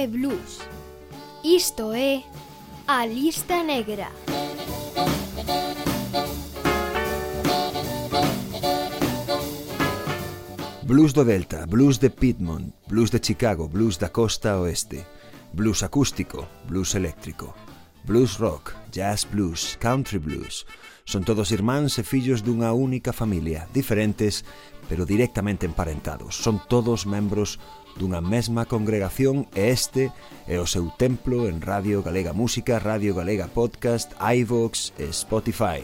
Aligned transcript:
é 0.00 0.06
blues. 0.06 0.60
Isto 1.44 1.92
é 1.92 2.24
a 2.86 3.04
lista 3.04 3.62
negra. 3.62 4.08
Blues 10.82 11.12
do 11.12 11.22
Delta, 11.22 11.66
blues 11.66 11.98
de 11.98 12.08
Piedmont, 12.08 12.72
blues 12.88 13.10
de 13.10 13.20
Chicago, 13.22 13.68
blues 13.68 13.98
da 13.98 14.08
costa 14.08 14.58
oeste, 14.58 15.04
blues 15.52 15.82
acústico, 15.82 16.48
blues 16.66 16.94
eléctrico, 16.94 17.54
blues 18.04 18.38
rock, 18.38 18.72
jazz 18.90 19.24
blues, 19.24 19.76
country 19.78 20.18
blues. 20.18 20.64
Son 21.04 21.24
todos 21.28 21.52
irmáns 21.52 22.00
e 22.00 22.02
fillos 22.02 22.40
dunha 22.40 22.72
única 22.72 23.12
familia, 23.12 23.68
diferentes, 23.74 24.48
pero 24.88 25.04
directamente 25.04 25.68
emparentados. 25.68 26.40
Son 26.40 26.56
todos 26.72 27.04
membros 27.04 27.60
dunha 27.96 28.20
mesma 28.20 28.66
congregación 28.66 29.48
e 29.54 29.72
este 29.72 30.12
é 30.46 30.58
o 30.58 30.66
seu 30.66 30.90
templo 30.94 31.48
en 31.48 31.62
Radio 31.64 32.02
Galega 32.02 32.34
Música, 32.34 32.78
Radio 32.78 33.14
Galega 33.14 33.48
Podcast, 33.48 34.12
iVox 34.18 34.92
e 34.98 35.08
Spotify. 35.10 35.80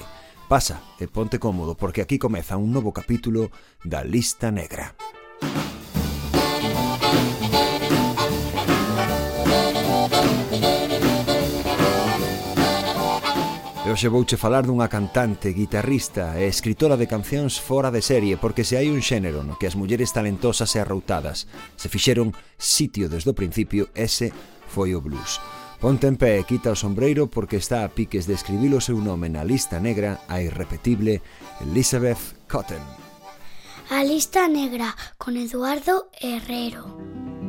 Pasa 0.47 0.83
e 1.03 1.11
ponte 1.11 1.41
cómodo 1.41 1.75
porque 1.75 2.03
aquí 2.03 2.19
comeza 2.19 2.61
un 2.61 2.71
novo 2.71 2.93
capítulo 2.93 3.51
da 3.83 4.05
Lista 4.05 4.51
Negra. 4.51 4.95
Música 5.43 5.86
E 13.87 13.89
hoxe 13.89 14.11
vouche 14.11 14.35
falar 14.35 14.67
dunha 14.67 14.91
cantante, 14.91 15.55
guitarrista 15.55 16.35
e 16.35 16.51
escritora 16.51 16.99
de 16.99 17.07
cancións 17.07 17.63
fora 17.63 17.95
de 17.95 18.03
serie, 18.03 18.35
porque 18.35 18.67
se 18.67 18.75
hai 18.75 18.91
un 18.91 18.99
xénero 18.99 19.47
no 19.47 19.55
que 19.55 19.71
as 19.71 19.79
mulleres 19.79 20.11
talentosas 20.11 20.75
e 20.75 20.83
arroutadas 20.83 21.47
se 21.79 21.87
fixeron 21.87 22.35
sitio 22.59 23.07
desde 23.07 23.31
o 23.31 23.39
principio, 23.39 23.87
ese 23.95 24.35
foi 24.67 24.91
o 24.91 24.99
blues. 24.99 25.39
Ponte 25.79 26.11
en 26.11 26.19
pé 26.19 26.43
e 26.43 26.43
quita 26.43 26.75
o 26.75 26.81
sombreiro 26.83 27.31
porque 27.31 27.63
está 27.63 27.87
a 27.87 27.93
piques 27.95 28.27
de 28.27 28.35
escribir 28.35 28.75
o 28.75 28.83
seu 28.83 28.99
nome 28.99 29.31
na 29.31 29.47
lista 29.47 29.79
negra 29.79 30.19
a 30.27 30.43
irrepetible 30.43 31.23
Elizabeth 31.63 32.43
Cotton. 32.51 32.83
A 33.95 34.03
lista 34.03 34.51
negra 34.51 34.99
con 35.15 35.39
Eduardo 35.39 36.11
Herrero. 36.19 37.46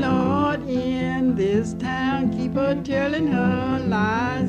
Lord, 0.00 0.68
in 0.68 1.34
this 1.34 1.74
town, 1.74 2.30
keep 2.36 2.54
her 2.54 2.80
telling 2.82 3.26
her 3.28 3.84
lies 3.86 4.47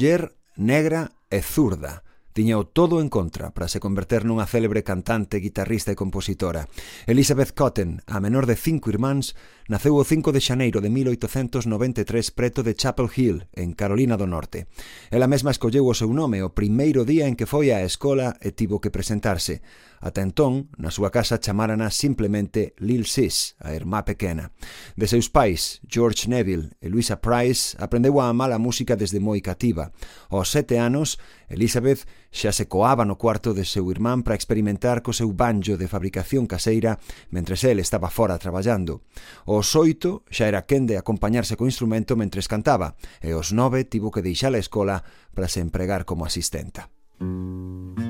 Mujer 0.00 0.34
negra 0.56 1.12
es 1.28 1.44
zurda. 1.44 2.02
Tiñao 2.40 2.64
todo 2.64 3.02
en 3.02 3.10
contra 3.10 3.52
para 3.52 3.68
se 3.68 3.84
converter 3.84 4.24
nunha 4.24 4.48
célebre 4.48 4.80
cantante, 4.80 5.44
guitarrista 5.44 5.92
e 5.92 6.00
compositora. 6.00 6.72
Elizabeth 7.04 7.52
Cotton, 7.52 8.00
a 8.08 8.16
menor 8.16 8.48
de 8.48 8.56
cinco 8.56 8.88
irmáns, 8.88 9.36
naceu 9.68 10.00
o 10.00 10.08
5 10.08 10.32
de 10.32 10.40
xaneiro 10.40 10.80
de 10.80 10.88
1893 10.88 12.32
preto 12.32 12.64
de 12.64 12.72
Chapel 12.72 13.12
Hill, 13.12 13.44
en 13.52 13.76
Carolina 13.76 14.16
do 14.16 14.24
Norte. 14.24 14.72
Ela 15.12 15.28
mesma 15.28 15.52
escolleu 15.52 15.84
o 15.84 15.92
seu 15.92 16.08
nome 16.16 16.40
o 16.40 16.56
primeiro 16.56 17.04
día 17.04 17.28
en 17.28 17.36
que 17.36 17.44
foi 17.44 17.76
á 17.76 17.84
escola 17.84 18.40
e 18.40 18.56
tivo 18.56 18.80
que 18.80 18.88
presentarse. 18.88 19.60
Ata 20.00 20.24
entón, 20.24 20.72
na 20.80 20.88
súa 20.88 21.12
casa 21.12 21.36
chamárana 21.36 21.92
simplemente 21.92 22.72
Lil 22.80 23.04
Sis, 23.04 23.52
a 23.60 23.76
irmá 23.76 24.08
pequena. 24.08 24.48
De 24.96 25.04
seus 25.04 25.28
pais, 25.28 25.84
George 25.84 26.24
Neville 26.24 26.72
e 26.80 26.88
Louisa 26.88 27.20
Price, 27.20 27.76
aprendeu 27.76 28.16
a 28.16 28.32
amar 28.32 28.48
a 28.50 28.58
música 28.58 28.96
desde 28.96 29.20
moi 29.20 29.44
cativa. 29.44 29.92
Aos 30.32 30.48
sete 30.48 30.80
anos, 30.80 31.20
Elizabeth 31.50 32.06
xa 32.30 32.54
se 32.54 32.70
coaba 32.70 33.04
no 33.04 33.18
cuarto 33.18 33.52
de 33.52 33.66
seu 33.66 33.90
irmán 33.90 34.22
para 34.22 34.38
experimentar 34.38 35.02
co 35.02 35.10
seu 35.10 35.34
banjo 35.34 35.74
de 35.74 35.90
fabricación 35.90 36.46
caseira 36.46 37.02
mentres 37.34 37.66
el 37.66 37.82
estaba 37.82 38.08
fora 38.08 38.38
traballando. 38.38 39.02
Os 39.44 39.74
oito 39.74 40.22
xa 40.30 40.46
era 40.46 40.64
quen 40.64 40.86
de 40.86 40.96
acompañarse 40.96 41.58
co 41.58 41.66
instrumento 41.66 42.14
mentres 42.14 42.46
cantaba 42.46 42.94
e 43.18 43.34
os 43.34 43.50
nove 43.50 43.82
tivo 43.82 44.14
que 44.14 44.22
deixar 44.22 44.54
a 44.54 44.62
escola 44.62 45.02
para 45.34 45.50
se 45.50 45.58
empregar 45.58 46.06
como 46.06 46.24
asistenta. 46.24 46.88
Mm. 47.18 48.09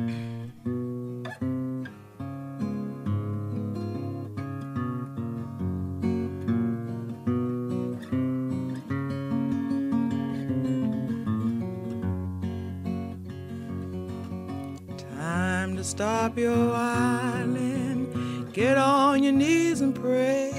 To 15.81 15.85
stop 15.85 16.37
your 16.37 16.73
whining. 16.73 18.51
Get 18.53 18.77
on 18.77 19.23
your 19.23 19.33
knees 19.33 19.81
and 19.81 19.95
pray. 19.95 20.53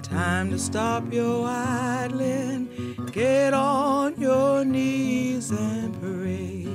Time 0.00 0.48
to 0.50 0.60
stop 0.60 1.12
your 1.12 1.44
idling. 1.48 2.68
Get 3.10 3.52
on 3.52 4.14
your 4.20 4.64
knees 4.64 5.50
and 5.50 5.92
pray. 6.00 6.68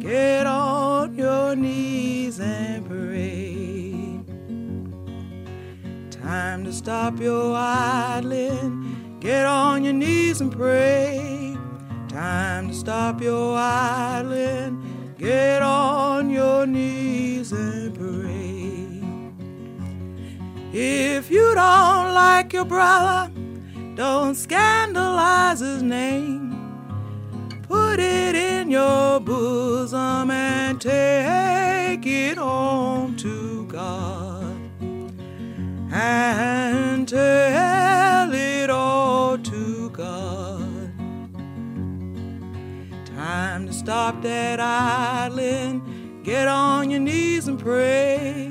Get 0.00 0.46
on 0.46 1.14
your 1.14 1.54
knees 1.54 2.40
and 2.40 2.86
pray. 2.86 3.92
Time 6.10 6.64
to 6.64 6.72
stop 6.72 7.20
your 7.20 7.54
idling. 7.54 9.18
Get 9.20 9.44
on 9.44 9.84
your 9.84 9.92
knees 9.92 10.40
and 10.40 10.50
pray. 10.50 11.54
Time 12.08 12.68
to 12.68 12.74
stop 12.74 13.20
your 13.20 13.58
idling. 13.58 14.85
Get 15.18 15.62
on 15.62 16.30
your 16.30 16.66
knees 16.66 17.52
and 17.52 17.94
pray. 17.94 18.86
If 20.72 21.30
you 21.30 21.54
don't 21.54 22.14
like 22.14 22.52
your 22.52 22.66
brother, 22.66 23.32
Don't 23.96 24.34
scandalize 24.34 25.60
his 25.60 25.82
name. 25.82 26.52
Put 27.62 27.98
it 27.98 28.34
in 28.34 28.70
your 28.70 29.20
bosom 29.20 30.30
and 30.30 30.78
take 30.78 32.04
it 32.04 32.36
home 32.36 33.16
to 33.16 33.64
God. 33.68 34.58
And 35.90 37.08
tell 37.08 38.15
Time 43.36 43.66
to 43.66 43.72
stop 43.74 44.22
that 44.22 44.60
idling. 44.60 46.22
Get 46.22 46.48
on 46.48 46.88
your 46.88 47.00
knees 47.00 47.48
and 47.48 47.58
pray. 47.58 48.50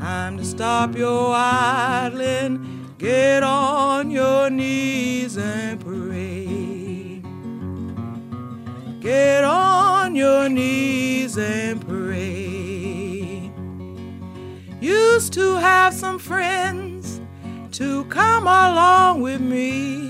Time 0.00 0.38
to 0.38 0.44
stop 0.46 0.96
your 0.96 1.34
idling. 1.34 2.94
Get 2.96 3.42
on 3.42 4.10
your 4.10 4.48
knees 4.48 5.36
and 5.36 5.78
pray. 5.78 7.20
Get 9.00 9.44
on 9.44 10.16
your 10.16 10.48
knees 10.48 11.36
and 11.36 11.86
pray. 11.86 13.52
Used 14.80 15.34
to 15.34 15.56
have 15.56 15.92
some 15.92 16.18
friends 16.18 17.20
to 17.72 18.06
come 18.06 18.44
along 18.44 19.20
with 19.20 19.42
me, 19.42 20.07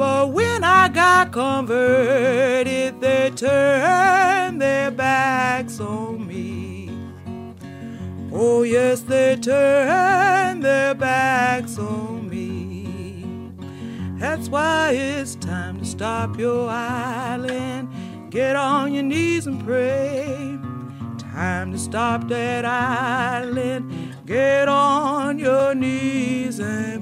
but 0.00 0.30
when 0.30 0.64
I 0.64 0.88
got 0.88 1.30
converted, 1.30 3.02
they 3.02 3.30
turned 3.36 4.58
their 4.58 4.90
backs 4.90 5.78
on 5.78 6.26
me. 6.26 6.88
Oh, 8.32 8.62
yes, 8.62 9.02
they 9.02 9.36
turned 9.36 10.64
their 10.64 10.94
backs 10.94 11.78
on 11.78 12.30
me. 12.30 13.52
That's 14.18 14.48
why 14.48 14.92
it's 14.92 15.34
time 15.34 15.80
to 15.80 15.84
stop 15.84 16.38
your 16.38 16.70
island. 16.70 17.90
Get 18.30 18.56
on 18.56 18.94
your 18.94 19.02
knees 19.02 19.46
and 19.46 19.62
pray. 19.62 20.58
Time 21.18 21.72
to 21.72 21.78
stop 21.78 22.26
that 22.28 22.64
island. 22.64 23.92
Get 24.24 24.66
on 24.66 25.38
your 25.38 25.74
knees 25.74 26.58
and 26.58 26.99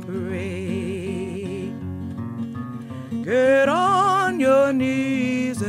Get 3.29 3.69
on 3.69 4.41
your 4.41 4.73
knees 4.73 5.61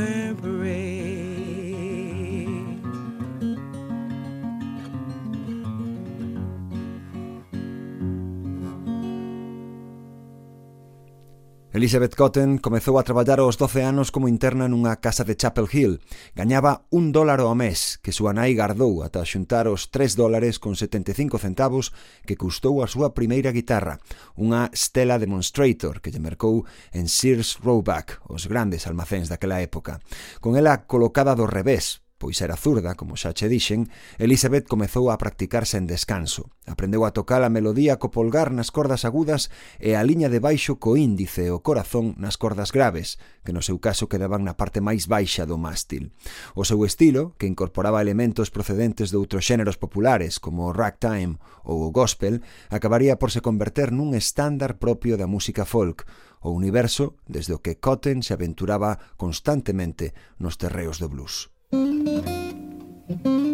Elizabeth 11.80 12.14
Cotton 12.14 12.58
comezou 12.58 13.00
a 13.00 13.02
traballar 13.08 13.40
aos 13.40 13.56
12 13.56 13.80
anos 13.80 14.12
como 14.12 14.28
interna 14.28 14.68
nunha 14.68 15.00
casa 15.00 15.24
de 15.24 15.32
Chapel 15.32 15.64
Hill. 15.64 16.04
Gañaba 16.36 16.84
un 16.92 17.08
dólar 17.08 17.40
ao 17.40 17.56
mes, 17.56 17.96
que 18.04 18.12
súa 18.12 18.36
nai 18.36 18.52
gardou 18.52 19.00
ata 19.00 19.24
xuntar 19.24 19.64
os 19.64 19.88
3 19.88 20.12
dólares 20.12 20.60
con 20.60 20.76
75 20.76 21.40
centavos 21.40 21.96
que 22.28 22.36
custou 22.36 22.84
a 22.84 22.90
súa 22.92 23.16
primeira 23.16 23.48
guitarra, 23.48 23.96
unha 24.36 24.68
Stella 24.76 25.16
Demonstrator 25.16 26.04
que 26.04 26.12
lle 26.12 26.20
mercou 26.20 26.68
en 26.92 27.08
Sears 27.08 27.56
Roebuck, 27.64 28.28
os 28.28 28.44
grandes 28.44 28.84
almacéns 28.84 29.32
daquela 29.32 29.64
época. 29.64 30.04
Con 30.44 30.60
ela 30.60 30.84
colocada 30.84 31.32
do 31.32 31.48
revés, 31.48 32.04
pois 32.20 32.44
era 32.44 32.60
zurda, 32.60 33.00
como 33.00 33.16
xa 33.16 33.32
che 33.32 33.48
dixen, 33.48 33.88
Elizabeth 34.20 34.68
comezou 34.68 35.08
a 35.08 35.16
practicarse 35.16 35.80
en 35.80 35.88
descanso. 35.88 36.52
Aprendeu 36.68 37.08
a 37.08 37.16
tocar 37.16 37.40
a 37.40 37.48
melodía 37.48 37.96
co 37.96 38.12
polgar 38.12 38.52
nas 38.52 38.68
cordas 38.68 39.08
agudas 39.08 39.48
e 39.80 39.96
a 39.96 40.04
liña 40.04 40.28
de 40.28 40.36
baixo 40.36 40.76
co 40.76 41.00
índice 41.00 41.48
e 41.48 41.50
o 41.50 41.64
corazón 41.64 42.12
nas 42.20 42.36
cordas 42.36 42.76
graves, 42.76 43.16
que 43.40 43.56
no 43.56 43.64
seu 43.64 43.80
caso 43.80 44.12
quedaban 44.12 44.44
na 44.44 44.60
parte 44.60 44.84
máis 44.84 45.08
baixa 45.08 45.48
do 45.48 45.56
mástil. 45.56 46.12
O 46.52 46.68
seu 46.68 46.84
estilo, 46.84 47.32
que 47.40 47.48
incorporaba 47.48 48.04
elementos 48.04 48.52
procedentes 48.52 49.08
de 49.08 49.16
outros 49.16 49.48
xéneros 49.48 49.80
populares, 49.80 50.36
como 50.36 50.68
o 50.68 50.76
ragtime 50.76 51.40
ou 51.64 51.88
o 51.88 51.90
gospel, 51.90 52.44
acabaría 52.68 53.16
por 53.16 53.32
se 53.32 53.40
converter 53.40 53.96
nun 53.96 54.12
estándar 54.12 54.76
propio 54.76 55.16
da 55.16 55.24
música 55.24 55.64
folk, 55.64 56.04
o 56.44 56.52
universo 56.52 57.16
desde 57.24 57.56
o 57.56 57.64
que 57.64 57.80
Cotton 57.80 58.20
se 58.20 58.36
aventuraba 58.36 59.00
constantemente 59.16 60.12
nos 60.36 60.60
terreos 60.60 61.00
do 61.00 61.08
blues. 61.08 61.48
Thank 61.72 63.26
you. 63.26 63.49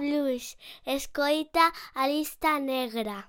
blues, 0.00 0.56
escoita 0.84 1.72
a 1.94 2.08
lista 2.08 2.58
negra. 2.58 3.28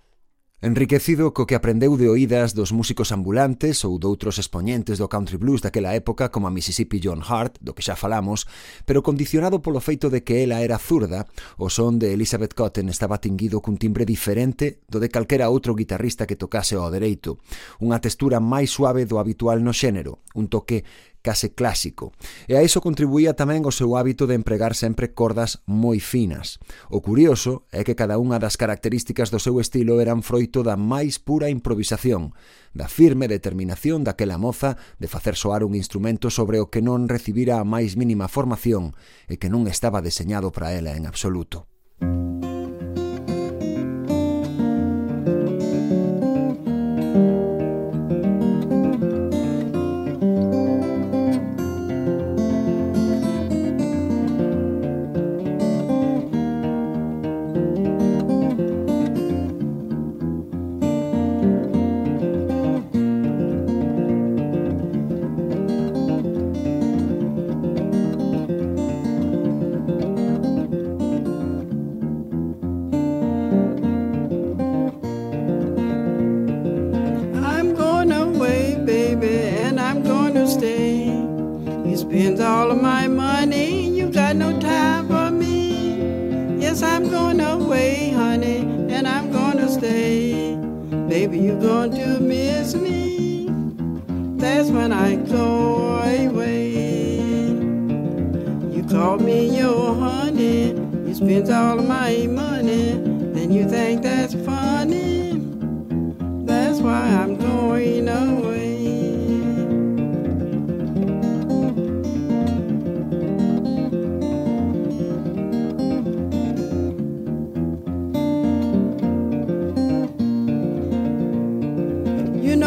Enriquecido 0.64 1.34
co 1.34 1.50
que 1.50 1.58
aprendeu 1.58 1.98
de 1.98 2.06
oídas 2.06 2.54
dos 2.54 2.70
músicos 2.70 3.10
ambulantes 3.10 3.82
ou 3.82 3.98
doutros 3.98 4.38
expoñentes 4.38 5.02
do 5.02 5.10
country 5.10 5.42
blues 5.42 5.66
daquela 5.66 5.98
época 5.98 6.30
como 6.30 6.46
a 6.46 6.54
Mississippi 6.54 7.02
John 7.02 7.26
Hart, 7.26 7.58
do 7.66 7.74
que 7.74 7.82
xa 7.82 7.98
falamos, 7.98 8.46
pero 8.86 9.02
condicionado 9.02 9.66
polo 9.66 9.82
feito 9.82 10.14
de 10.14 10.22
que 10.22 10.46
ela 10.46 10.62
era 10.62 10.78
zurda, 10.78 11.26
o 11.58 11.74
son 11.74 11.98
de 11.98 12.14
Elizabeth 12.14 12.54
Cotten 12.54 12.94
estaba 12.94 13.18
tinguido 13.18 13.58
cun 13.58 13.82
timbre 13.82 14.06
diferente 14.06 14.86
do 14.86 15.02
de 15.02 15.10
calquera 15.10 15.50
outro 15.50 15.74
guitarrista 15.74 16.30
que 16.30 16.38
tocase 16.38 16.78
ao 16.78 16.94
dereito, 16.94 17.42
unha 17.82 17.98
textura 17.98 18.38
máis 18.38 18.70
suave 18.70 19.10
do 19.10 19.18
habitual 19.18 19.66
no 19.66 19.74
xénero, 19.74 20.22
un 20.38 20.46
toque 20.46 20.86
case 21.22 21.54
clásico, 21.54 22.12
e 22.50 22.58
a 22.58 22.66
iso 22.66 22.82
contribuía 22.82 23.38
tamén 23.38 23.64
o 23.64 23.72
seu 23.72 23.96
hábito 23.96 24.26
de 24.26 24.36
empregar 24.36 24.74
sempre 24.74 25.14
cordas 25.14 25.62
moi 25.70 26.02
finas. 26.02 26.58
O 26.90 27.00
curioso 27.00 27.70
é 27.72 27.86
que 27.86 27.96
cada 27.96 28.18
unha 28.18 28.42
das 28.42 28.58
características 28.58 29.30
do 29.30 29.40
seu 29.40 29.62
estilo 29.62 30.02
eran 30.02 30.26
froito 30.26 30.66
da 30.66 30.76
máis 30.76 31.22
pura 31.22 31.48
improvisación, 31.48 32.34
da 32.74 32.90
firme 32.90 33.30
determinación 33.30 34.02
daquela 34.02 34.42
moza 34.42 34.76
de 34.98 35.08
facer 35.08 35.38
soar 35.38 35.62
un 35.62 35.78
instrumento 35.78 36.34
sobre 36.34 36.60
o 36.60 36.74
que 36.74 36.84
non 36.84 37.08
recibira 37.08 37.62
a 37.62 37.68
máis 37.68 37.96
mínima 37.96 38.28
formación 38.28 38.98
e 39.30 39.38
que 39.38 39.48
non 39.48 39.70
estaba 39.70 40.02
deseñado 40.02 40.50
para 40.50 40.74
ela 40.74 40.98
en 40.98 41.06
absoluto. 41.06 41.70
Música 42.02 42.41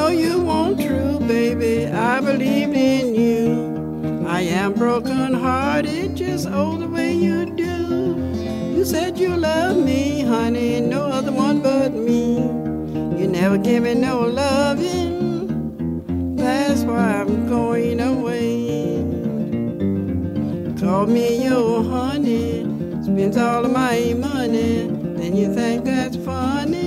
know 0.05 0.11
you 0.11 0.39
want 0.39 0.79
true, 0.79 1.19
baby. 1.21 1.87
I 1.87 2.21
believed 2.21 2.77
in 2.77 3.15
you. 3.15 4.27
I 4.29 4.41
am 4.43 4.75
broken 4.75 5.33
hearted, 5.33 6.15
just 6.15 6.47
all 6.47 6.77
the 6.77 6.87
way 6.87 7.15
you 7.15 7.47
do. 7.47 7.77
You 8.77 8.85
said 8.85 9.19
you 9.19 9.35
love 9.35 9.79
me, 9.79 10.21
honey, 10.21 10.81
no 10.81 11.05
other 11.19 11.33
one 11.33 11.63
but 11.63 11.95
me. 11.95 12.37
You 13.19 13.27
never 13.29 13.57
gave 13.57 13.83
me 13.83 13.95
no 13.95 14.21
loving. 14.21 15.07
That's 16.37 16.83
why 16.83 17.21
I'm 17.21 17.49
going 17.49 18.01
away. 18.01 18.51
Call 20.81 21.07
me 21.07 21.45
your 21.45 21.83
honey, 21.83 22.63
spends 23.05 23.39
all 23.39 23.65
of 23.65 23.73
my 23.73 24.15
money. 24.19 24.87
Then 25.19 25.35
you 25.35 25.55
think 25.55 25.85
that's 25.87 26.17
funny. 26.17 26.84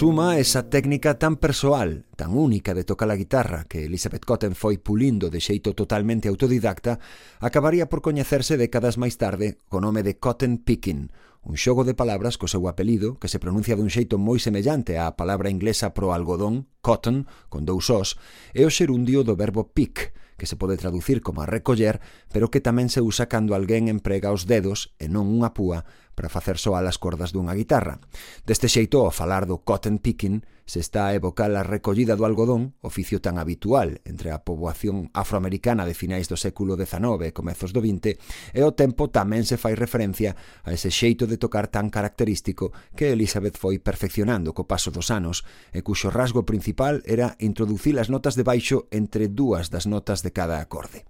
suma 0.00 0.38
esa 0.38 0.70
técnica 0.70 1.18
tan 1.20 1.36
persoal, 1.36 2.08
tan 2.16 2.32
única 2.32 2.72
de 2.72 2.88
tocar 2.88 3.12
a 3.12 3.20
guitarra 3.20 3.68
que 3.68 3.84
Elizabeth 3.84 4.24
Cotten 4.24 4.56
foi 4.56 4.80
pulindo 4.80 5.28
de 5.28 5.44
xeito 5.44 5.76
totalmente 5.76 6.24
autodidacta, 6.24 6.96
acabaría 7.36 7.84
por 7.84 8.00
coñecerse 8.00 8.56
décadas 8.56 8.96
máis 8.96 9.20
tarde 9.20 9.60
co 9.68 9.76
nome 9.76 10.00
de 10.00 10.16
Cotton 10.16 10.64
Picking, 10.64 11.12
un 11.44 11.56
xogo 11.60 11.84
de 11.84 11.92
palabras 11.92 12.40
co 12.40 12.48
seu 12.48 12.64
apelido 12.64 13.20
que 13.20 13.28
se 13.28 13.36
pronuncia 13.36 13.76
dun 13.76 13.92
xeito 13.92 14.16
moi 14.16 14.40
semellante 14.40 14.96
á 14.96 15.20
palabra 15.20 15.52
inglesa 15.52 15.92
pro 15.92 16.16
algodón, 16.16 16.64
cotton, 16.80 17.28
con 17.52 17.68
dous 17.68 17.92
os, 17.92 18.16
e 18.56 18.64
o 18.64 18.72
xerundio 18.72 19.20
do 19.20 19.36
verbo 19.36 19.68
pick, 19.68 20.16
que 20.40 20.48
se 20.48 20.56
pode 20.56 20.80
traducir 20.80 21.20
como 21.20 21.44
recoller, 21.44 22.00
pero 22.32 22.48
que 22.48 22.64
tamén 22.64 22.88
se 22.88 23.04
usa 23.04 23.28
cando 23.28 23.52
alguén 23.52 23.92
emprega 23.92 24.32
os 24.32 24.48
dedos 24.48 24.96
e 24.96 25.12
non 25.12 25.28
unha 25.28 25.52
púa 25.52 25.84
para 26.20 26.28
facer 26.28 26.60
soar 26.60 26.84
as 26.84 27.00
cordas 27.00 27.32
dunha 27.32 27.56
guitarra. 27.56 27.96
Deste 28.44 28.68
xeito, 28.68 29.00
ao 29.00 29.08
falar 29.08 29.48
do 29.48 29.64
cotton 29.64 30.04
picking, 30.04 30.44
se 30.68 30.76
está 30.76 31.08
a 31.08 31.16
evocar 31.16 31.48
a 31.56 31.64
recollida 31.64 32.12
do 32.12 32.28
algodón, 32.28 32.76
oficio 32.84 33.24
tan 33.24 33.40
habitual 33.40 34.04
entre 34.04 34.28
a 34.28 34.44
poboación 34.44 35.08
afroamericana 35.16 35.88
de 35.88 35.96
finais 35.96 36.28
do 36.28 36.36
século 36.36 36.76
XIX 36.76 37.24
e 37.24 37.32
comezos 37.32 37.72
do 37.72 37.80
XX, 37.80 38.20
e 38.52 38.60
ao 38.60 38.76
tempo 38.76 39.08
tamén 39.08 39.48
se 39.48 39.56
fai 39.56 39.72
referencia 39.72 40.36
a 40.60 40.76
ese 40.76 40.92
xeito 40.92 41.24
de 41.24 41.40
tocar 41.40 41.72
tan 41.72 41.88
característico 41.88 42.68
que 42.92 43.16
Elizabeth 43.16 43.56
foi 43.56 43.80
perfeccionando 43.80 44.52
co 44.52 44.68
paso 44.68 44.92
dos 44.92 45.08
anos 45.08 45.48
e 45.72 45.80
cuxo 45.80 46.12
rasgo 46.12 46.44
principal 46.44 47.00
era 47.08 47.32
introducir 47.40 47.96
as 47.96 48.12
notas 48.12 48.36
de 48.36 48.44
baixo 48.44 48.92
entre 48.92 49.32
dúas 49.32 49.72
das 49.72 49.88
notas 49.88 50.20
de 50.20 50.36
cada 50.36 50.60
acorde. 50.60 51.09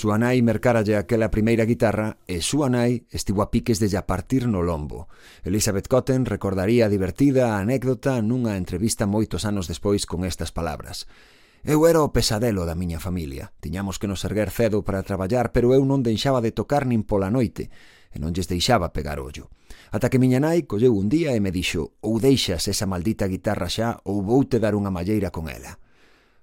Súa 0.00 0.16
nai 0.16 0.40
mercáralle 0.40 0.96
aquela 0.96 1.28
primeira 1.28 1.68
guitarra 1.68 2.16
e 2.24 2.40
súa 2.40 2.72
nai 2.72 3.04
estivo 3.12 3.44
a 3.44 3.52
piques 3.52 3.76
de 3.84 3.92
lla 3.92 4.08
partir 4.08 4.48
no 4.48 4.64
lombo. 4.64 5.12
Elizabeth 5.44 5.92
Cotten 5.92 6.24
recordaría 6.24 6.88
divertida 6.88 7.52
a 7.52 7.60
anécdota 7.60 8.16
nunha 8.24 8.56
entrevista 8.56 9.04
moitos 9.04 9.44
anos 9.44 9.68
despois 9.68 10.08
con 10.08 10.24
estas 10.24 10.56
palabras. 10.56 11.04
Eu 11.60 11.84
era 11.84 12.00
o 12.00 12.16
pesadelo 12.16 12.64
da 12.64 12.72
miña 12.72 12.96
familia. 12.96 13.52
Tiñamos 13.60 14.00
que 14.00 14.08
nos 14.08 14.24
erguer 14.24 14.48
cedo 14.48 14.80
para 14.88 15.04
traballar, 15.04 15.52
pero 15.52 15.76
eu 15.76 15.84
non 15.84 16.00
deixaba 16.00 16.40
de 16.40 16.56
tocar 16.56 16.88
nin 16.88 17.04
pola 17.04 17.28
noite 17.28 17.68
e 18.08 18.16
non 18.16 18.32
lles 18.32 18.48
deixaba 18.48 18.96
pegar 18.96 19.20
ollo. 19.20 19.52
Ata 19.92 20.08
que 20.08 20.16
miña 20.16 20.40
nai 20.40 20.64
colleu 20.64 20.96
un 20.96 21.12
día 21.12 21.36
e 21.36 21.44
me 21.44 21.52
dixo 21.52 22.00
ou 22.00 22.16
deixas 22.16 22.72
esa 22.72 22.88
maldita 22.88 23.28
guitarra 23.28 23.68
xa 23.68 24.00
ou 24.08 24.24
voute 24.24 24.56
dar 24.64 24.72
unha 24.72 24.88
malleira 24.88 25.28
con 25.28 25.52
ela. 25.52 25.76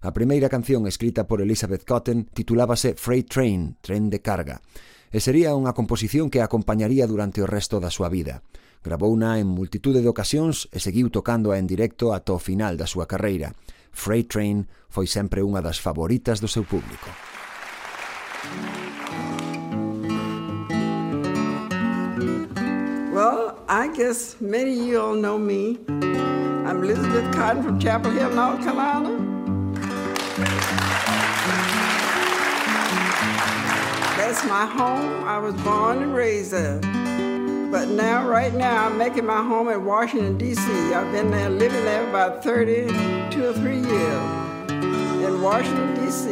A 0.01 0.13
primeira 0.13 0.45
canción 0.45 0.85
escrita 0.85 1.25
por 1.25 1.41
Elizabeth 1.41 1.81
Cotton 1.81 2.29
titulábase 2.29 2.93
Freight 2.93 3.33
Train, 3.33 3.77
Tren 3.81 4.13
de 4.13 4.21
Carga, 4.21 4.61
e 5.09 5.17
sería 5.17 5.57
unha 5.57 5.73
composición 5.73 6.29
que 6.29 6.37
a 6.37 6.45
acompañaría 6.45 7.09
durante 7.09 7.41
o 7.41 7.49
resto 7.49 7.81
da 7.81 7.89
súa 7.89 8.05
vida. 8.05 8.45
Grabouna 8.85 9.41
en 9.41 9.49
multitude 9.49 10.05
de 10.05 10.11
ocasións 10.13 10.69
e 10.69 10.77
seguiu 10.77 11.09
tocándoa 11.09 11.57
en 11.57 11.65
directo 11.65 12.13
ata 12.13 12.37
o 12.37 12.43
final 12.43 12.77
da 12.77 12.85
súa 12.85 13.09
carreira. 13.09 13.57
Freight 13.89 14.29
Train 14.29 14.69
foi 14.85 15.09
sempre 15.09 15.41
unha 15.41 15.65
das 15.65 15.81
favoritas 15.81 16.37
do 16.37 16.47
seu 16.47 16.61
público. 16.61 17.09
Well, 23.09 23.57
I 23.65 23.89
guess 23.97 24.37
many 24.37 24.77
of 24.77 24.85
you 24.85 25.01
all 25.01 25.17
know 25.17 25.41
me. 25.41 25.81
I'm 26.69 26.85
Elizabeth 26.85 27.33
Cotton 27.33 27.65
from 27.65 27.81
Chapel 27.81 28.13
Hill, 28.13 28.29
North 28.29 28.61
Carolina. 28.61 29.36
That's 34.27 34.43
my 34.43 34.65
home. 34.65 35.23
I 35.23 35.37
was 35.37 35.55
born 35.61 36.03
and 36.03 36.13
raised 36.13 36.51
there. 36.51 36.81
But 37.71 37.87
now, 37.87 38.27
right 38.27 38.53
now, 38.53 38.87
I'm 38.87 38.97
making 38.97 39.25
my 39.25 39.41
home 39.41 39.69
in 39.69 39.85
Washington, 39.85 40.37
D.C. 40.37 40.93
I've 40.93 41.09
been 41.13 41.31
there, 41.31 41.49
living 41.49 41.85
there 41.85 42.05
about 42.09 42.43
32 42.43 43.45
or 43.45 43.53
3 43.53 43.77
years 43.77 44.69
in 44.69 45.41
Washington, 45.41 45.95
D.C. 46.03 46.29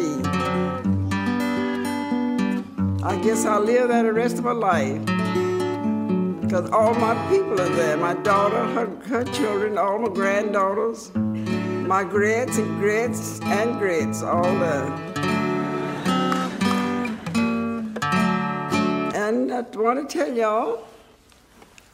I 3.02 3.16
guess 3.24 3.46
I'll 3.46 3.62
live 3.62 3.88
there 3.88 4.04
the 4.04 4.12
rest 4.12 4.40
of 4.40 4.44
my 4.44 4.52
life. 4.52 5.00
Because 6.42 6.70
all 6.72 6.94
my 6.96 7.16
people 7.30 7.62
are 7.62 7.70
there. 7.70 7.96
My 7.96 8.16
daughter, 8.16 8.62
her, 8.74 8.88
her 9.08 9.24
children, 9.24 9.78
all 9.78 10.00
my 10.00 10.10
granddaughters, 10.10 11.16
my 11.16 12.04
greats 12.04 12.58
and 12.58 12.78
greats 12.78 13.40
and 13.44 13.80
greats, 13.80 14.22
all 14.22 14.44
there. 14.44 15.15
I 19.56 19.62
want 19.62 20.10
to 20.10 20.18
tell 20.18 20.36
y'all, 20.36 20.86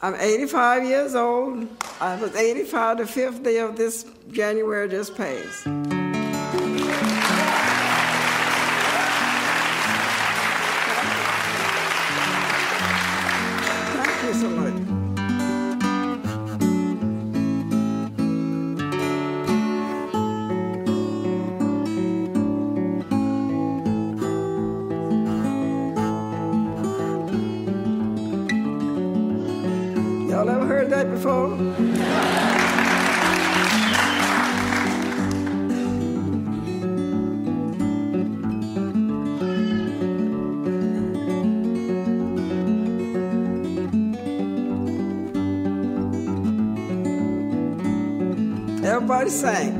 I'm 0.00 0.16
85 0.16 0.84
years 0.84 1.14
old. 1.14 1.68
I 2.00 2.20
was 2.20 2.34
85 2.34 2.98
the 2.98 3.06
fifth 3.06 3.44
day 3.44 3.58
of 3.58 3.76
this 3.76 4.04
January 4.32 4.88
just 4.88 5.14
passed. 5.16 6.01
That 31.02 31.10
before? 31.10 31.52
Everybody 48.84 49.30
sang. 49.30 49.71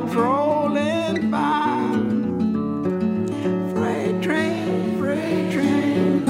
Comes 0.00 0.14
rolling 0.14 1.30
by. 1.30 1.92
Freight 3.74 4.22
train, 4.22 4.98
freight 4.98 5.52
train. 5.52 6.24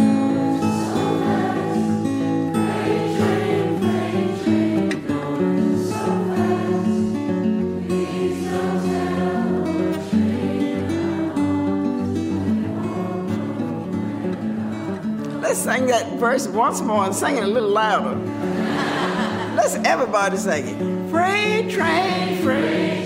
Let's 15.41 15.59
sing 15.59 15.87
that 15.87 16.19
verse 16.19 16.49
once 16.49 16.81
more 16.81 17.05
and 17.05 17.15
sing 17.15 17.37
it 17.37 17.45
a 17.45 17.47
little 17.47 17.71
louder. 17.71 18.17
Let's 19.55 19.77
everybody 19.77 20.37
sing 20.39 20.67
it. 20.67 21.11
Freight 21.11 21.71
train, 21.71 22.43
freight 22.43 23.00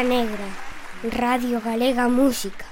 Laguna 0.00 0.02
Negra, 0.02 0.48
Radio 1.12 1.60
Galega 1.60 2.08
Música. 2.08 2.64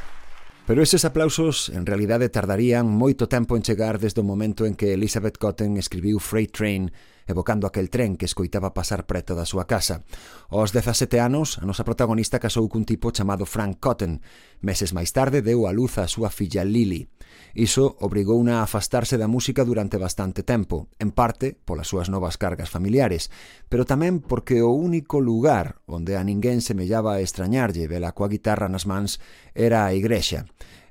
Pero 0.67 0.83
eses 0.83 1.05
aplausos 1.05 1.69
en 1.69 1.85
realidade 1.85 2.29
tardarían 2.29 2.89
moito 2.89 3.29
tempo 3.29 3.57
en 3.57 3.65
chegar 3.65 4.01
desde 4.01 4.21
o 4.21 4.25
momento 4.25 4.65
en 4.65 4.73
que 4.77 4.97
Elizabeth 4.97 5.37
Cotten 5.37 5.77
escribiu 5.77 6.21
Freight 6.21 6.53
Train 6.57 6.93
evocando 7.29 7.69
aquel 7.69 7.93
tren 7.93 8.17
que 8.17 8.25
escoitaba 8.25 8.75
pasar 8.75 9.07
preto 9.07 9.37
da 9.37 9.45
súa 9.45 9.69
casa. 9.69 10.03
Aos 10.49 10.73
17 10.73 11.21
anos, 11.21 11.61
a 11.61 11.69
nosa 11.69 11.85
protagonista 11.85 12.41
casou 12.41 12.67
cun 12.67 12.89
tipo 12.89 13.13
chamado 13.13 13.45
Frank 13.45 13.79
Cotton. 13.79 14.25
Meses 14.65 14.97
máis 14.97 15.13
tarde 15.13 15.45
deu 15.45 15.69
a 15.69 15.73
luz 15.77 16.01
a 16.01 16.09
súa 16.09 16.33
filla 16.33 16.65
Lily. 16.65 17.07
Iso 17.55 17.97
obrigouna 18.01 18.61
a 18.61 18.67
afastarse 18.67 19.21
da 19.21 19.29
música 19.29 19.65
durante 19.65 20.01
bastante 20.01 20.43
tempo, 20.43 20.89
en 20.99 21.13
parte 21.13 21.57
polas 21.65 21.89
súas 21.89 22.09
novas 22.09 22.41
cargas 22.41 22.71
familiares, 22.73 23.31
pero 23.69 23.85
tamén 23.85 24.25
porque 24.25 24.65
o 24.65 24.73
único 24.73 25.21
lugar 25.21 25.81
onde 25.85 26.17
a 26.17 26.23
ninguén 26.25 26.65
semellaba 26.65 27.21
extrañarlle 27.21 27.91
vela 27.91 28.17
coa 28.17 28.33
guitarra 28.33 28.73
nas 28.73 28.89
mans 28.89 29.21
era 29.53 29.85
a 29.85 29.93
igrexa 29.93 30.49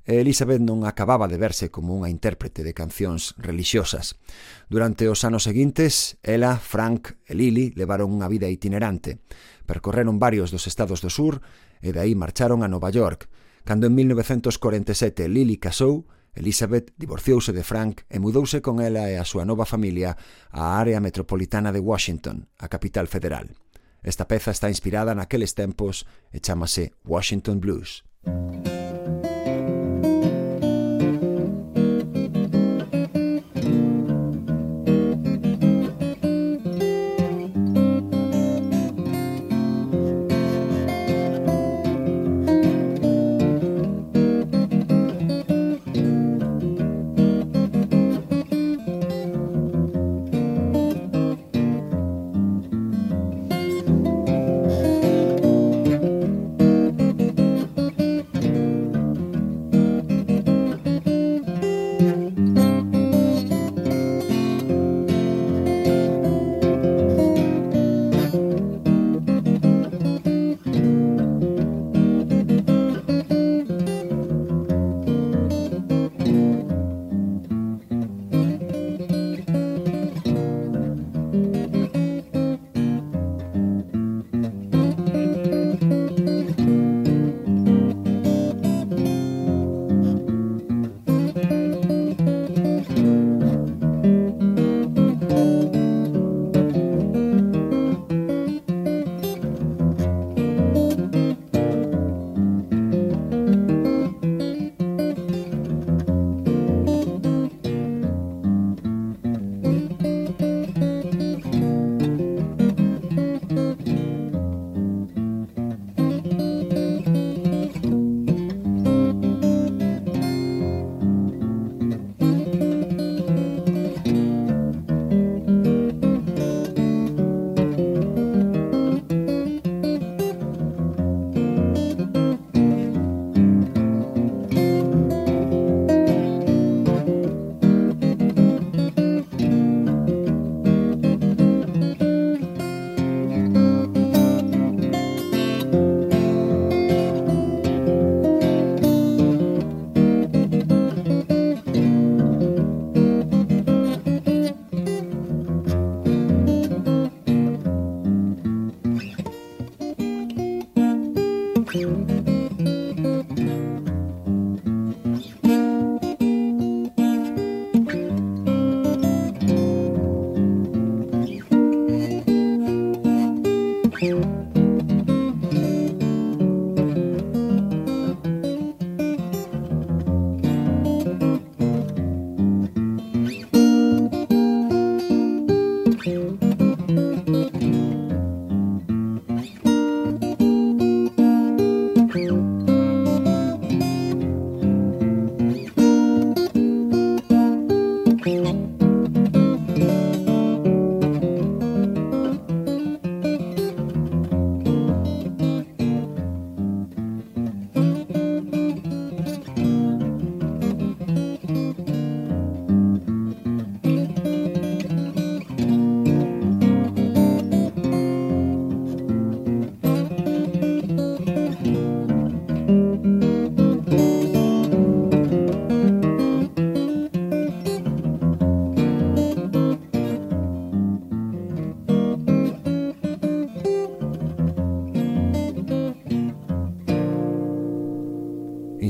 e 0.08 0.24
Elizabeth 0.24 0.63
non 0.63 0.88
acababa 0.88 1.28
de 1.28 1.36
verse 1.36 1.67
como 1.67 1.91
unha 1.91 2.08
intérprete 2.08 2.63
de 2.63 2.72
cancións 2.72 3.36
religiosas. 3.36 4.15
Durante 4.72 5.12
os 5.12 5.28
anos 5.28 5.43
seguintes, 5.43 6.15
ela, 6.24 6.56
Frank 6.56 7.20
e 7.28 7.36
Lily 7.36 7.76
levaron 7.76 8.15
unha 8.15 8.32
vida 8.32 8.48
itinerante. 8.48 9.20
Percorreron 9.67 10.15
varios 10.15 10.48
dos 10.48 10.63
estados 10.63 11.04
do 11.04 11.12
sur 11.12 11.43
e 11.84 11.91
de 11.91 12.00
aí 12.00 12.15
marcharon 12.15 12.63
a 12.63 12.72
Nova 12.72 12.88
York. 12.88 13.28
Cando 13.67 13.91
en 13.91 14.00
1947 14.00 15.28
Lily 15.28 15.60
casou, 15.60 16.08
Elizabeth 16.32 16.96
divorciouse 16.96 17.52
de 17.52 17.67
Frank 17.67 18.08
e 18.08 18.24
mudouse 18.24 18.63
con 18.63 18.80
ela 18.80 19.12
e 19.12 19.20
a 19.20 19.28
súa 19.28 19.43
nova 19.43 19.67
familia 19.67 20.15
á 20.56 20.80
área 20.80 21.04
metropolitana 21.04 21.76
de 21.76 21.84
Washington, 21.84 22.48
a 22.63 22.72
capital 22.72 23.12
federal. 23.12 23.52
Esta 24.08 24.24
peza 24.24 24.56
está 24.56 24.72
inspirada 24.72 25.12
naqueles 25.12 25.52
tempos 25.52 26.08
e 26.32 26.39
chamase 26.39 26.96
Washington 27.04 27.60
Blues. 27.60 28.08
Música 28.24 28.77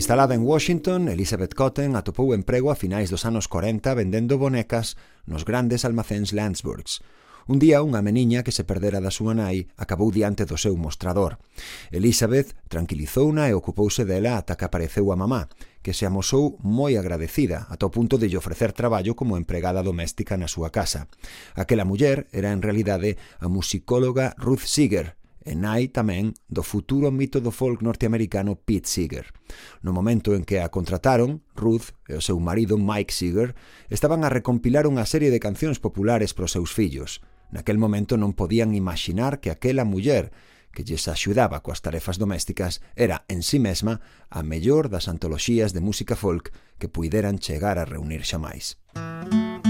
Instalada 0.07 0.35
en 0.35 0.43
Washington, 0.43 1.09
Elizabeth 1.09 1.53
Cotton 1.53 1.97
atopou 1.99 2.31
emprego 2.31 2.71
a 2.71 2.79
finais 2.79 3.11
dos 3.11 3.27
anos 3.27 3.51
40 3.51 3.91
vendendo 3.91 4.39
bonecas 4.39 4.95
nos 5.27 5.43
grandes 5.43 5.83
almacéns 5.83 6.31
Landsburgs. 6.31 7.03
Un 7.51 7.59
día 7.59 7.83
unha 7.83 7.99
meniña 7.99 8.39
que 8.39 8.55
se 8.55 8.63
perdera 8.63 9.03
da 9.03 9.11
súa 9.11 9.35
nai 9.35 9.67
acabou 9.75 10.07
diante 10.07 10.47
do 10.47 10.55
seu 10.55 10.79
mostrador. 10.79 11.43
Elizabeth 11.91 12.55
tranquilizouna 12.71 13.51
e 13.51 13.53
ocupouse 13.59 14.07
dela 14.07 14.39
ata 14.39 14.55
que 14.55 14.63
apareceu 14.63 15.11
a 15.11 15.19
mamá, 15.19 15.51
que 15.83 15.91
se 15.91 16.07
amosou 16.07 16.55
moi 16.63 16.95
agradecida 16.95 17.67
ata 17.67 17.83
o 17.83 17.91
punto 17.91 18.15
de 18.15 18.31
lle 18.31 18.39
ofrecer 18.39 18.71
traballo 18.71 19.11
como 19.11 19.35
empregada 19.35 19.83
doméstica 19.83 20.39
na 20.39 20.47
súa 20.47 20.71
casa. 20.71 21.11
Aquela 21.51 21.83
muller 21.83 22.31
era 22.31 22.55
en 22.55 22.63
realidade 22.63 23.19
a 23.43 23.51
musicóloga 23.51 24.39
Ruth 24.39 24.71
Seeger, 24.71 25.19
e 25.47 25.55
nai 25.55 25.87
tamén 25.87 26.35
do 26.51 26.59
futuro 26.59 27.07
mito 27.07 27.39
do 27.39 27.55
folk 27.55 27.79
norteamericano 27.79 28.59
Pete 28.59 28.91
Seeger. 28.91 29.31
No 29.79 29.95
momento 29.95 30.35
en 30.35 30.43
que 30.43 30.59
a 30.59 30.67
contrataron, 30.67 31.39
Ruth 31.55 31.95
e 32.11 32.19
o 32.19 32.21
seu 32.21 32.35
marido 32.43 32.75
Mike 32.75 33.15
Seeger 33.15 33.55
estaban 33.87 34.27
a 34.27 34.29
recompilar 34.29 34.83
unha 34.83 35.07
serie 35.07 35.31
de 35.31 35.39
cancións 35.39 35.79
populares 35.79 36.35
para 36.35 36.51
os 36.51 36.53
seus 36.53 36.75
fillos. 36.75 37.23
Naquel 37.47 37.79
momento 37.79 38.19
non 38.19 38.35
podían 38.35 38.75
imaginar 38.75 39.39
que 39.39 39.47
aquela 39.47 39.87
muller 39.87 40.35
que 40.75 40.83
lles 40.83 41.07
axudaba 41.07 41.63
coas 41.63 41.79
tarefas 41.79 42.19
domésticas 42.19 42.83
era 42.93 43.23
en 43.31 43.41
sí 43.41 43.57
mesma 43.57 44.03
a 44.27 44.43
mellor 44.43 44.91
das 44.91 45.07
antoloxías 45.07 45.71
de 45.71 45.79
música 45.79 46.19
folk 46.19 46.51
que 46.75 46.91
puideran 46.91 47.39
chegar 47.39 47.79
a 47.79 47.87
reunir 47.87 48.27
xa 48.27 48.37
máis. 48.37 48.75
Música 48.93 49.66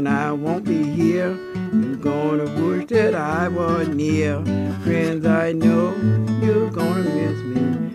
and 0.00 0.08
I 0.08 0.32
won't 0.32 0.64
be 0.64 0.82
here. 0.82 1.36
You're 1.74 1.96
gonna 1.96 2.48
wish 2.58 2.86
that 2.86 3.14
I 3.14 3.48
was 3.48 3.86
near. 3.88 4.42
Friends, 4.82 5.26
I 5.26 5.52
know 5.52 5.94
you're 6.40 6.70
gonna 6.70 7.02
miss 7.02 7.38
me. 7.42 7.89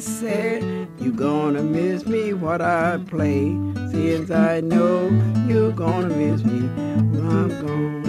Said, 0.00 0.88
You 0.98 1.12
gonna 1.12 1.62
miss 1.62 2.04
me 2.06 2.32
what 2.32 2.60
I 2.60 2.98
play. 3.06 3.56
Since 3.90 4.30
I 4.30 4.60
know 4.60 5.08
you're 5.46 5.72
gonna 5.72 6.08
miss 6.08 6.44
me 6.44 6.60
when 6.60 7.26
I'm 7.26 7.48
gone. 7.66 8.04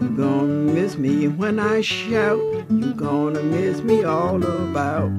You're 0.00 0.10
gonna 0.10 0.46
miss 0.46 0.96
me 0.96 1.28
when 1.28 1.58
I 1.58 1.80
shout. 1.80 2.38
You're 2.68 2.92
gonna 2.92 3.42
miss 3.42 3.82
me 3.82 4.04
all 4.04 4.44
about. 4.44 5.10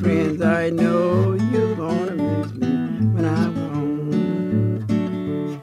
Friends, 0.00 0.42
I 0.42 0.68
know 0.70 1.34
you're 1.34 1.76
gonna 1.76 2.14
miss 2.14 2.52
me 2.52 2.68
when 3.14 3.24
I'm 3.24 3.54
gone. 3.54 4.86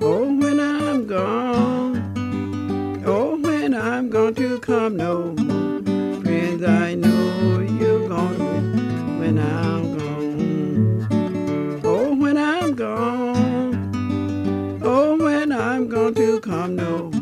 Oh, 0.02 0.34
when 0.36 0.60
I'm 0.60 1.06
gone. 1.06 3.04
Oh, 3.06 3.38
when 3.38 3.76
I'm 3.76 4.10
going 4.10 4.34
to 4.36 4.60
come 4.60 4.98
no 4.98 5.34
more. 5.34 5.82
Friends, 6.24 6.64
I 6.64 6.95
know 6.95 7.14
when 9.34 9.48
I'm 9.48 9.98
gone. 9.98 11.82
Oh, 11.84 12.16
when 12.16 12.38
I'm 12.38 12.76
gone. 12.76 14.80
Oh, 14.84 15.18
when 15.18 15.52
I'm 15.52 15.88
gone 15.88 16.14
to 16.14 16.40
come 16.40 16.76
no 16.76 17.12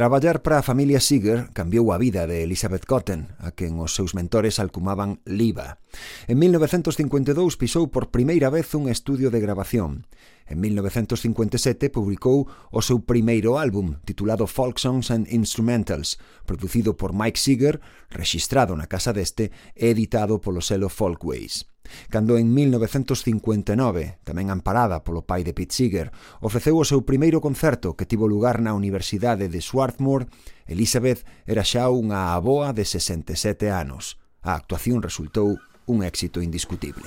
Traballar 0.00 0.40
para 0.40 0.56
a 0.56 0.62
familia 0.62 0.96
Seeger 0.96 1.52
cambiou 1.52 1.92
a 1.92 2.00
vida 2.00 2.24
de 2.24 2.40
Elizabeth 2.40 2.88
Cotton, 2.88 3.36
a 3.36 3.52
quen 3.52 3.76
os 3.76 3.92
seus 3.92 4.16
mentores 4.16 4.56
alcumaban 4.56 5.20
Liva. 5.28 5.76
En 6.24 6.40
1952 6.40 7.60
pisou 7.60 7.92
por 7.92 8.08
primeira 8.08 8.48
vez 8.48 8.72
un 8.72 8.88
estudio 8.88 9.28
de 9.28 9.44
grabación. 9.44 10.08
En 10.50 10.58
1957 10.58 11.90
publicou 11.90 12.50
o 12.74 12.82
seu 12.82 12.98
primeiro 12.98 13.54
álbum, 13.54 13.94
titulado 14.02 14.50
Folk 14.50 14.82
Songs 14.82 15.14
and 15.14 15.30
Instrumentals, 15.30 16.18
producido 16.44 16.98
por 16.98 17.14
Mike 17.14 17.38
Seeger, 17.38 17.78
registrado 18.10 18.74
na 18.74 18.90
casa 18.90 19.14
deste 19.14 19.54
e 19.78 19.94
editado 19.94 20.42
polo 20.42 20.58
selo 20.58 20.90
Folkways. 20.90 21.70
Cando 22.10 22.34
en 22.34 22.50
1959, 22.50 24.18
tamén 24.26 24.50
amparada 24.50 25.06
polo 25.06 25.22
pai 25.22 25.46
de 25.46 25.54
Pete 25.54 25.70
Seeger, 25.70 26.10
ofreceu 26.42 26.82
o 26.82 26.86
seu 26.86 27.06
primeiro 27.06 27.38
concerto 27.38 27.94
que 27.94 28.10
tivo 28.10 28.26
lugar 28.26 28.58
na 28.58 28.74
Universidade 28.74 29.46
de 29.46 29.62
Swarthmore, 29.62 30.26
Elizabeth 30.66 31.22
era 31.46 31.62
xa 31.62 31.94
unha 31.94 32.34
aboa 32.34 32.74
de 32.74 32.82
67 32.82 33.70
anos. 33.70 34.18
A 34.42 34.58
actuación 34.58 34.98
resultou 34.98 35.62
un 35.86 36.02
éxito 36.02 36.42
indiscutible. 36.42 37.06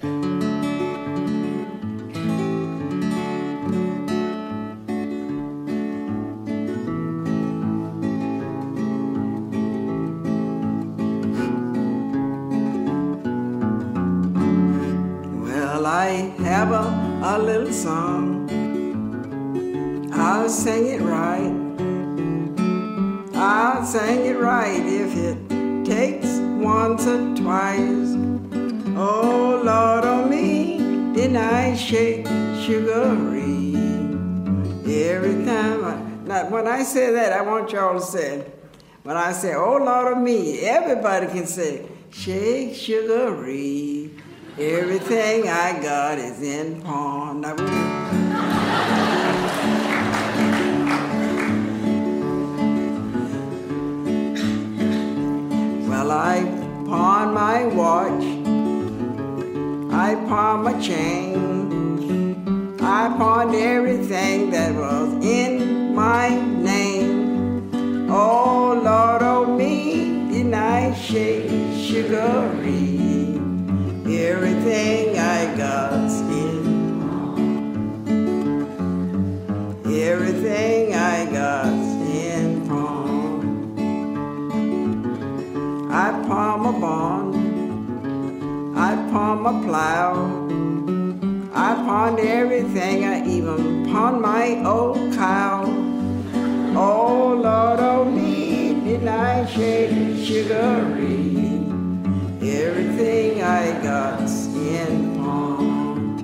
Música 0.00 0.75
a, 16.56 17.20
a 17.22 17.38
little 17.38 17.70
song. 17.70 18.48
I'll 20.12 20.48
sing 20.48 20.86
it 20.86 21.02
right. 21.02 21.52
I'll 23.34 23.84
sing 23.84 24.24
it 24.24 24.38
right 24.38 24.80
if 24.84 25.14
it 25.16 25.84
takes 25.84 26.38
once 26.58 27.06
or 27.06 27.36
twice. 27.36 28.16
Oh 28.96 29.60
Lord, 29.62 30.04
on 30.06 30.30
me, 30.30 30.78
didn't 31.14 31.36
I 31.36 31.76
shake 31.76 32.26
sugary 32.64 33.74
every 34.86 35.44
time? 35.44 35.84
I, 35.84 36.00
now, 36.24 36.48
when 36.48 36.66
I 36.66 36.82
say 36.84 37.12
that, 37.12 37.34
I 37.34 37.42
want 37.42 37.70
y'all 37.72 38.00
to 38.00 38.04
say. 38.04 38.46
When 39.02 39.16
I 39.16 39.32
say, 39.32 39.54
oh 39.54 39.76
Lord 39.76 40.16
of 40.16 40.22
me, 40.22 40.60
everybody 40.60 41.26
can 41.26 41.46
say, 41.46 41.86
shake 42.10 42.74
sugary. 42.74 44.10
Everything 44.58 45.50
I 45.50 45.78
got 45.82 46.16
is 46.16 46.40
in 46.40 46.80
pawn. 46.80 47.42
well, 55.86 56.10
I 56.10 56.40
pawn 56.86 57.34
my 57.34 57.66
watch. 57.66 58.24
I 59.92 60.14
pawned 60.26 60.64
my 60.64 60.80
chain. 60.80 62.78
I 62.80 63.14
pawned 63.18 63.54
everything 63.54 64.48
that 64.52 64.74
was 64.74 65.22
in 65.22 65.94
my 65.94 66.30
name. 66.30 68.08
Oh, 68.10 68.72
Lord, 68.82 69.22
oh 69.22 69.54
me, 69.54 70.30
did 70.30 70.54
I 70.54 70.94
shake 70.94 71.50
sugary? 71.76 72.85
Everything 74.28 75.16
I 75.16 75.56
got's 75.56 76.18
in 76.20 77.00
pawn. 77.00 77.38
Everything 79.86 80.94
I 80.94 81.26
got's 81.26 81.90
in 82.10 82.66
pawn. 82.66 83.78
I 85.92 86.10
pawn 86.26 86.60
my 86.64 86.72
bond. 86.80 87.36
I 88.76 88.96
pawn 89.12 89.42
my 89.42 89.52
plow. 89.64 90.14
I 91.54 91.74
pawned 91.86 92.18
everything. 92.18 93.04
I 93.04 93.24
even 93.28 93.86
pawned 93.92 94.20
my 94.20 94.60
old 94.64 95.14
cow. 95.14 95.66
Oh 96.76 97.32
Lord, 97.46 97.78
oh 97.78 98.04
me, 98.04 98.74
did 98.84 99.06
I 99.06 99.46
shake 99.46 100.18
sugary? 100.26 101.45
Everything 102.48 103.42
I 103.42 103.72
got's 103.82 104.46
in 104.46 105.16
pawn. 105.16 106.16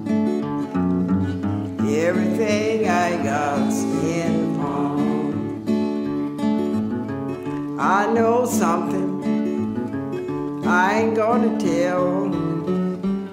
Everything 1.80 2.88
I 2.88 3.20
got's 3.24 3.82
in 3.82 4.56
pawn. 4.56 5.66
I 7.80 8.06
know 8.12 8.46
something 8.46 9.10
I 10.64 11.00
ain't 11.00 11.16
gonna 11.16 11.58
tell. 11.58 12.32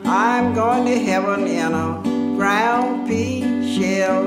I'm 0.08 0.56
going 0.56 0.86
to 0.86 0.98
heaven 0.98 1.46
in 1.46 1.72
a 1.72 2.02
ground 2.36 3.08
pea 3.08 3.42
shell. 3.76 4.24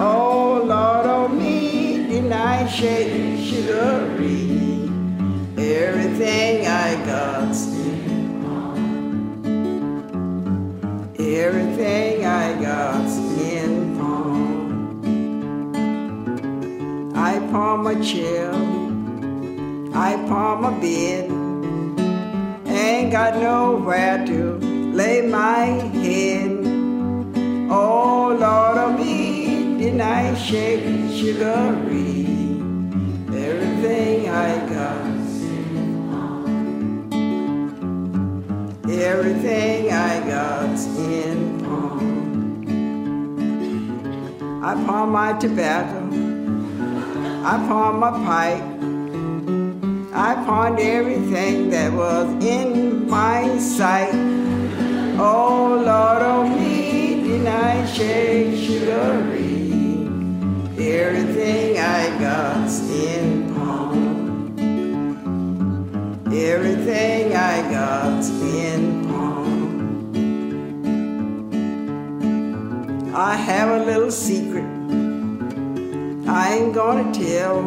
Oh 0.00 0.62
Lord, 0.64 1.06
oh 1.06 1.26
me, 1.28 2.06
didn't 2.06 2.32
I 2.32 2.68
shake 2.68 3.36
sugary? 3.44 4.53
Everything 5.74 6.66
I 6.68 6.94
pawn. 8.44 8.94
Everything 11.18 12.24
I 12.24 12.62
got's 12.62 13.16
in 13.40 13.98
pawn. 13.98 14.44
I 17.16 17.40
pawn 17.50 17.82
my 17.82 17.96
chair. 18.00 18.52
I 19.92 20.14
pawn 20.28 20.62
my 20.62 20.70
bed. 20.78 21.24
Ain't 22.68 23.10
got 23.10 23.38
nowhere 23.42 24.24
to 24.26 24.58
lay 25.00 25.22
my 25.22 25.64
head. 26.04 26.52
Oh 27.68 28.36
Lord 28.44 28.78
of 28.78 29.00
me, 29.00 29.78
didn't 29.78 30.02
I 30.02 30.34
shake 30.36 30.84
sugary? 31.10 32.26
Everything 33.46 34.28
I 34.28 34.68
got. 34.68 34.73
Everything 39.00 39.90
I 39.90 40.20
got's 40.26 40.86
in 40.86 41.60
pawn. 41.64 42.64
I 44.62 44.74
pawn 44.86 45.10
my 45.10 45.32
tobacco, 45.38 46.00
I 47.44 47.56
pawn 47.68 47.98
my 47.98 48.10
pipe, 48.10 48.62
I 50.14 50.34
pawned 50.46 50.78
everything 50.80 51.70
that 51.70 51.92
was 51.92 52.28
in 52.44 53.08
my 53.08 53.58
sight. 53.58 54.14
Oh 55.18 55.82
Lord, 55.84 56.22
oh 56.22 56.48
me, 56.48 57.22
did 57.22 57.46
I 57.46 57.84
shake 57.86 58.56
sugary? 58.56 59.62
Everything 60.78 61.78
I 61.78 62.18
got's 62.18 62.80
in 62.90 63.33
Everything 66.36 67.32
I 67.32 67.70
got's 67.70 68.28
in 68.28 69.06
pawn. 69.06 69.54
I 73.14 73.36
have 73.36 73.80
a 73.80 73.84
little 73.84 74.10
secret 74.10 74.74
I 76.26 76.54
ain't 76.56 76.74
gonna 76.74 77.12
tell. 77.14 77.60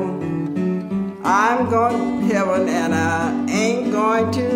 I'm 1.23 1.69
going 1.69 2.19
to 2.19 2.33
heaven 2.33 2.67
and 2.67 2.93
I 2.93 3.45
ain't 3.49 3.91
going 3.91 4.31
to. 4.31 4.47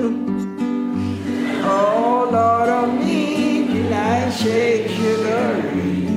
Oh 1.63 2.27
Lord 2.29 2.69
of 2.69 2.93
me, 2.93 3.93
I 3.93 4.29
shake 4.31 4.89
sugary? 4.89 6.07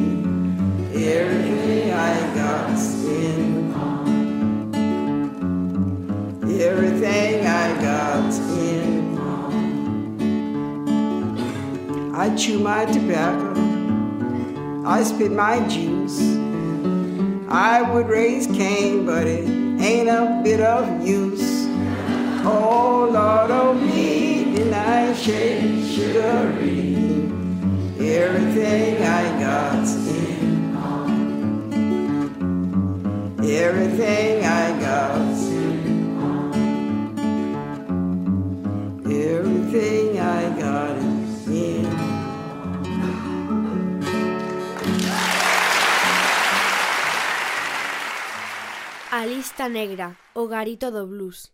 Everything 0.92 1.92
I 1.92 2.34
got's 2.34 3.04
in 3.04 3.53
everything 6.60 7.46
I 7.46 7.82
got's 7.82 8.38
in. 8.38 9.18
I 12.14 12.34
chew 12.36 12.58
my 12.60 12.84
tobacco, 12.86 13.54
I 14.86 15.02
spit 15.02 15.32
my 15.32 15.66
juice. 15.68 16.20
I 17.48 17.82
would 17.82 18.08
raise 18.08 18.46
Cain, 18.46 19.04
but 19.04 19.26
it 19.26 19.48
ain't 19.80 20.08
a 20.08 20.40
bit 20.42 20.60
of 20.60 21.06
use. 21.06 21.66
Oh 22.46 23.08
Lord, 23.12 23.50
oh 23.50 23.74
me, 23.74 24.44
didn't 24.54 24.74
I 24.74 25.12
shake 25.14 25.84
sugary? 25.84 26.94
Everything 27.98 29.02
I 29.02 29.40
got's 29.40 29.94
in. 29.94 30.34
Everything 33.46 34.44
I 34.44 34.80
got's 34.80 35.53
everything 39.44 40.18
I 40.18 40.48
got 40.58 40.96
is 40.96 41.48
in. 41.48 41.86
A 49.12 49.26
lista 49.26 49.68
negra, 49.68 50.16
o 50.34 50.48
garito 50.48 50.90
do 50.90 51.06
blues. 51.06 51.52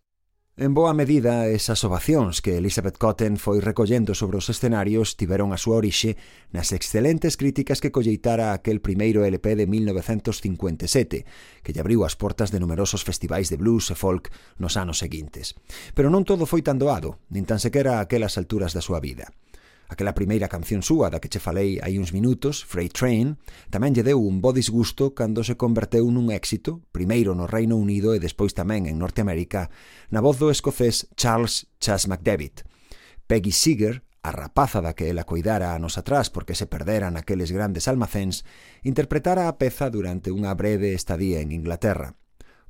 En 0.60 0.74
boa 0.74 0.92
medida, 0.92 1.48
esas 1.48 1.80
ovacións 1.88 2.44
que 2.44 2.58
Elizabeth 2.60 3.00
Cotten 3.00 3.40
foi 3.40 3.64
recollendo 3.64 4.12
sobre 4.12 4.36
os 4.36 4.52
escenarios 4.52 5.16
tiveron 5.16 5.56
a 5.56 5.58
súa 5.58 5.80
orixe 5.80 6.20
nas 6.52 6.76
excelentes 6.76 7.40
críticas 7.40 7.80
que 7.80 7.88
colleitara 7.88 8.52
aquel 8.52 8.84
primeiro 8.84 9.24
LP 9.24 9.56
de 9.56 9.64
1957, 9.64 11.24
que 11.64 11.72
lle 11.72 11.80
abriu 11.80 12.04
as 12.04 12.12
portas 12.12 12.52
de 12.52 12.60
numerosos 12.60 13.08
festivais 13.08 13.48
de 13.48 13.56
blues 13.56 13.88
e 13.88 13.96
folk 13.96 14.28
nos 14.60 14.76
anos 14.76 15.00
seguintes. 15.00 15.56
Pero 15.96 16.12
non 16.12 16.28
todo 16.28 16.44
foi 16.44 16.60
tan 16.60 16.76
doado, 16.76 17.24
nin 17.32 17.48
tan 17.48 17.56
sequera 17.56 17.96
aquelas 17.96 18.36
alturas 18.36 18.76
da 18.76 18.84
súa 18.84 19.00
vida. 19.00 19.32
Aquela 19.90 20.14
primeira 20.14 20.46
canción 20.46 20.86
súa 20.86 21.10
da 21.10 21.18
que 21.18 21.26
che 21.26 21.42
falei 21.42 21.82
hai 21.82 21.98
uns 21.98 22.14
minutos, 22.14 22.62
Freight 22.62 22.94
Train, 22.94 23.42
tamén 23.74 23.90
lle 23.90 24.06
deu 24.06 24.22
un 24.22 24.38
bo 24.38 24.54
disgusto 24.54 25.18
cando 25.18 25.42
se 25.42 25.58
converteu 25.58 26.06
nun 26.14 26.30
éxito, 26.30 26.78
primeiro 26.94 27.34
no 27.34 27.50
Reino 27.50 27.74
Unido 27.74 28.14
e 28.14 28.22
despois 28.22 28.54
tamén 28.54 28.86
en 28.86 29.02
Norteamérica, 29.02 29.66
na 30.14 30.22
voz 30.22 30.38
do 30.38 30.46
escocés 30.54 31.10
Charles 31.18 31.66
Chas 31.82 32.06
McDavid. 32.06 32.62
Peggy 33.26 33.50
Seeger, 33.50 34.06
a 34.22 34.30
rapaza 34.30 34.78
da 34.78 34.94
que 34.94 35.10
ela 35.10 35.26
coidara 35.26 35.74
anos 35.74 35.98
atrás 35.98 36.30
porque 36.30 36.54
se 36.54 36.70
perdera 36.70 37.10
aqueles 37.10 37.50
grandes 37.50 37.90
almacéns, 37.90 38.46
interpretara 38.86 39.50
a 39.50 39.58
peza 39.58 39.90
durante 39.90 40.30
unha 40.30 40.54
breve 40.54 40.94
estadía 40.94 41.42
en 41.42 41.50
Inglaterra. 41.50 42.14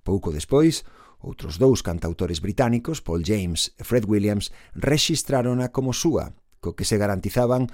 Pouco 0.01 0.33
despois, 0.33 0.89
outros 1.21 1.61
dous 1.61 1.85
cantautores 1.85 2.41
británicos, 2.41 3.05
Paul 3.05 3.29
James 3.29 3.77
e 3.77 3.85
Fred 3.85 4.09
Williams, 4.09 4.57
rexistrárona 4.73 5.69
como 5.69 5.93
súa, 5.93 6.33
co 6.61 6.77
que 6.77 6.85
se 6.85 7.01
garantizaban 7.01 7.67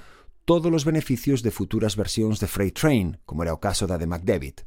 todos 0.47 0.71
os 0.73 0.87
beneficios 0.87 1.43
de 1.43 1.51
futuras 1.51 1.99
versións 1.99 2.39
de 2.39 2.47
Freight 2.47 2.79
Train, 2.79 3.19
como 3.27 3.43
era 3.43 3.53
o 3.53 3.59
caso 3.59 3.85
da 3.91 3.99
de 3.99 4.07
McDevitt. 4.07 4.63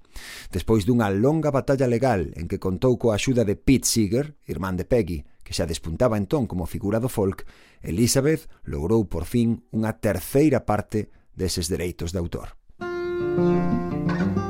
Despois 0.52 0.84
dunha 0.84 1.08
longa 1.08 1.56
batalla 1.56 1.88
legal 1.88 2.36
en 2.36 2.52
que 2.52 2.60
contou 2.60 3.00
coa 3.00 3.16
axuda 3.16 3.48
de 3.48 3.56
Pete 3.56 3.88
Seeger, 3.88 4.36
irmán 4.44 4.76
de 4.76 4.84
Peggy, 4.84 5.24
que 5.42 5.56
xa 5.56 5.64
despuntaba 5.64 6.20
entón 6.20 6.46
como 6.46 6.68
figura 6.68 7.00
do 7.00 7.08
folk, 7.08 7.48
Elizabeth 7.80 8.52
logrou 8.68 9.08
por 9.08 9.24
fin 9.24 9.64
unha 9.72 9.96
terceira 9.98 10.68
parte 10.68 11.10
deses 11.32 11.72
dereitos 11.72 12.12
de 12.12 12.20
autor. 12.20 12.60
Música 12.84 14.49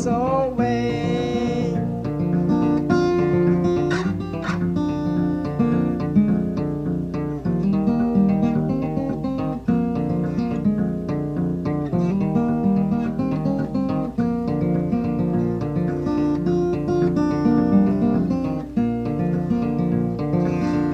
So 0.00 0.12
away. 0.12 1.74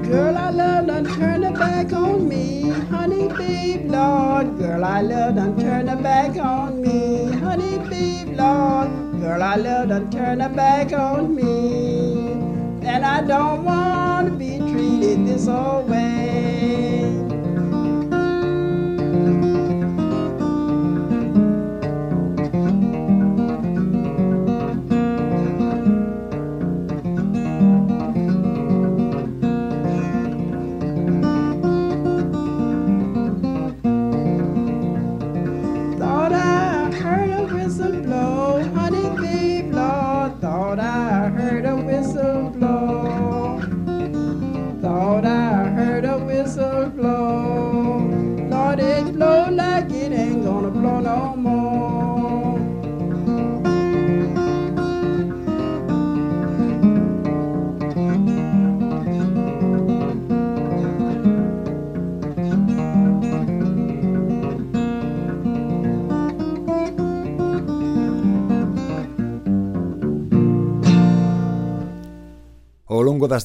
Girl, 0.03 0.37
I 0.37 0.51
love, 0.51 0.87
don't 0.89 1.07
turn 1.15 1.45
it 1.45 1.55
back 1.55 1.93
on 1.93 2.29
me, 2.29 2.71
honey, 2.91 3.29
babe, 3.29 3.89
Lord. 3.89 4.59
Girl, 4.59 4.85
I 4.85 5.01
love, 5.03 5.37
I 9.47 9.55
love 9.55 9.90
done 9.90 10.11
turned 10.11 10.42
her 10.42 10.49
back 10.49 10.92
on 10.92 11.36
me. 11.36 12.32
And 12.84 13.07
I 13.07 13.20
don't 13.22 13.64
want 13.64 14.26
to 14.26 14.32
be 14.36 14.59
treated 14.59 15.24
this 15.24 15.47
old 15.47 15.88
way. 15.88 15.95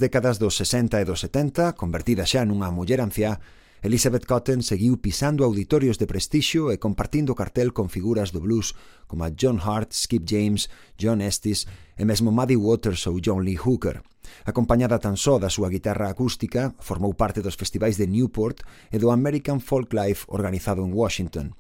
décadas 0.02 0.42
dos 0.42 0.58
60 0.58 0.98
e 0.98 1.06
dos 1.06 1.22
70, 1.22 1.78
convertida 1.78 2.26
xa 2.26 2.42
nunha 2.42 2.74
muller 2.74 2.98
anciá, 3.06 3.38
Elizabeth 3.86 4.26
Cotton 4.26 4.66
seguiu 4.66 4.98
pisando 4.98 5.46
auditorios 5.46 6.02
de 6.02 6.10
prestixio 6.10 6.74
e 6.74 6.82
compartindo 6.82 7.38
cartel 7.38 7.70
con 7.70 7.86
figuras 7.90 8.34
do 8.34 8.42
blues 8.42 8.74
como 9.06 9.30
John 9.38 9.62
Hart, 9.62 9.94
Skip 9.94 10.26
James, 10.26 10.74
John 10.98 11.22
Estes 11.22 11.70
e 11.98 12.04
mesmo 12.06 12.34
Muddy 12.34 12.58
Waters 12.58 13.06
ou 13.06 13.22
John 13.22 13.46
Lee 13.46 13.62
Hooker. 13.62 14.02
Acompañada 14.46 14.98
tan 14.98 15.18
só 15.18 15.38
da 15.38 15.54
súa 15.54 15.70
guitarra 15.70 16.10
acústica, 16.10 16.74
formou 16.82 17.14
parte 17.14 17.46
dos 17.46 17.54
festivais 17.54 17.98
de 18.02 18.10
Newport 18.10 18.66
e 18.90 18.98
do 18.98 19.14
American 19.14 19.62
Folk 19.62 19.94
Life 19.94 20.26
organizado 20.34 20.82
en 20.82 20.94
Washington. 20.94 21.54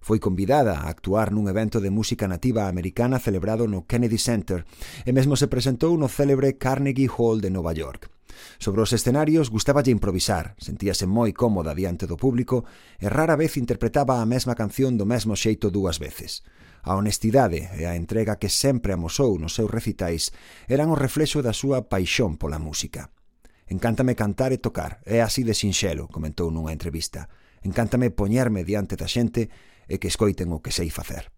Foi 0.00 0.18
convidada 0.18 0.80
a 0.80 0.88
actuar 0.88 1.34
nun 1.34 1.50
evento 1.50 1.82
de 1.82 1.90
música 1.92 2.26
nativa 2.26 2.70
americana 2.70 3.18
celebrado 3.18 3.66
no 3.66 3.84
Kennedy 3.84 4.18
Center 4.18 4.64
e 5.04 5.10
mesmo 5.12 5.34
se 5.36 5.50
presentou 5.50 5.98
no 5.98 6.08
célebre 6.08 6.56
Carnegie 6.56 7.10
Hall 7.10 7.42
de 7.42 7.50
Nova 7.50 7.74
York. 7.74 8.08
Sobre 8.58 8.80
os 8.82 8.92
escenarios 8.92 9.50
gustáballe 9.50 9.90
improvisar, 9.90 10.54
sentíase 10.58 11.06
moi 11.06 11.34
cómoda 11.34 11.74
diante 11.74 12.06
do 12.06 12.16
público 12.16 12.64
e 13.02 13.10
rara 13.10 13.34
vez 13.34 13.58
interpretaba 13.58 14.22
a 14.22 14.26
mesma 14.26 14.54
canción 14.54 14.94
do 14.94 15.06
mesmo 15.06 15.34
xeito 15.34 15.70
dúas 15.74 15.98
veces. 15.98 16.46
A 16.86 16.94
honestidade 16.94 17.68
e 17.76 17.84
a 17.84 17.98
entrega 17.98 18.38
que 18.38 18.48
sempre 18.48 18.94
amosou 18.94 19.36
nos 19.36 19.58
seus 19.58 19.70
recitais 19.70 20.30
eran 20.70 20.88
o 20.88 20.96
reflexo 20.96 21.42
da 21.42 21.52
súa 21.52 21.90
paixón 21.90 22.38
pola 22.38 22.62
música. 22.62 23.10
Encántame 23.68 24.16
cantar 24.16 24.54
e 24.54 24.62
tocar, 24.62 25.02
é 25.04 25.20
así 25.20 25.44
de 25.44 25.52
sinxelo, 25.52 26.08
comentou 26.08 26.48
nunha 26.48 26.72
entrevista. 26.72 27.28
Encántame 27.60 28.14
poñerme 28.14 28.62
diante 28.62 28.94
da 28.96 29.10
xente 29.10 29.50
e 29.88 29.98
que 29.98 30.08
escoiten 30.08 30.52
o 30.52 30.60
que 30.60 30.70
sei 30.70 30.92
facer. 30.92 31.32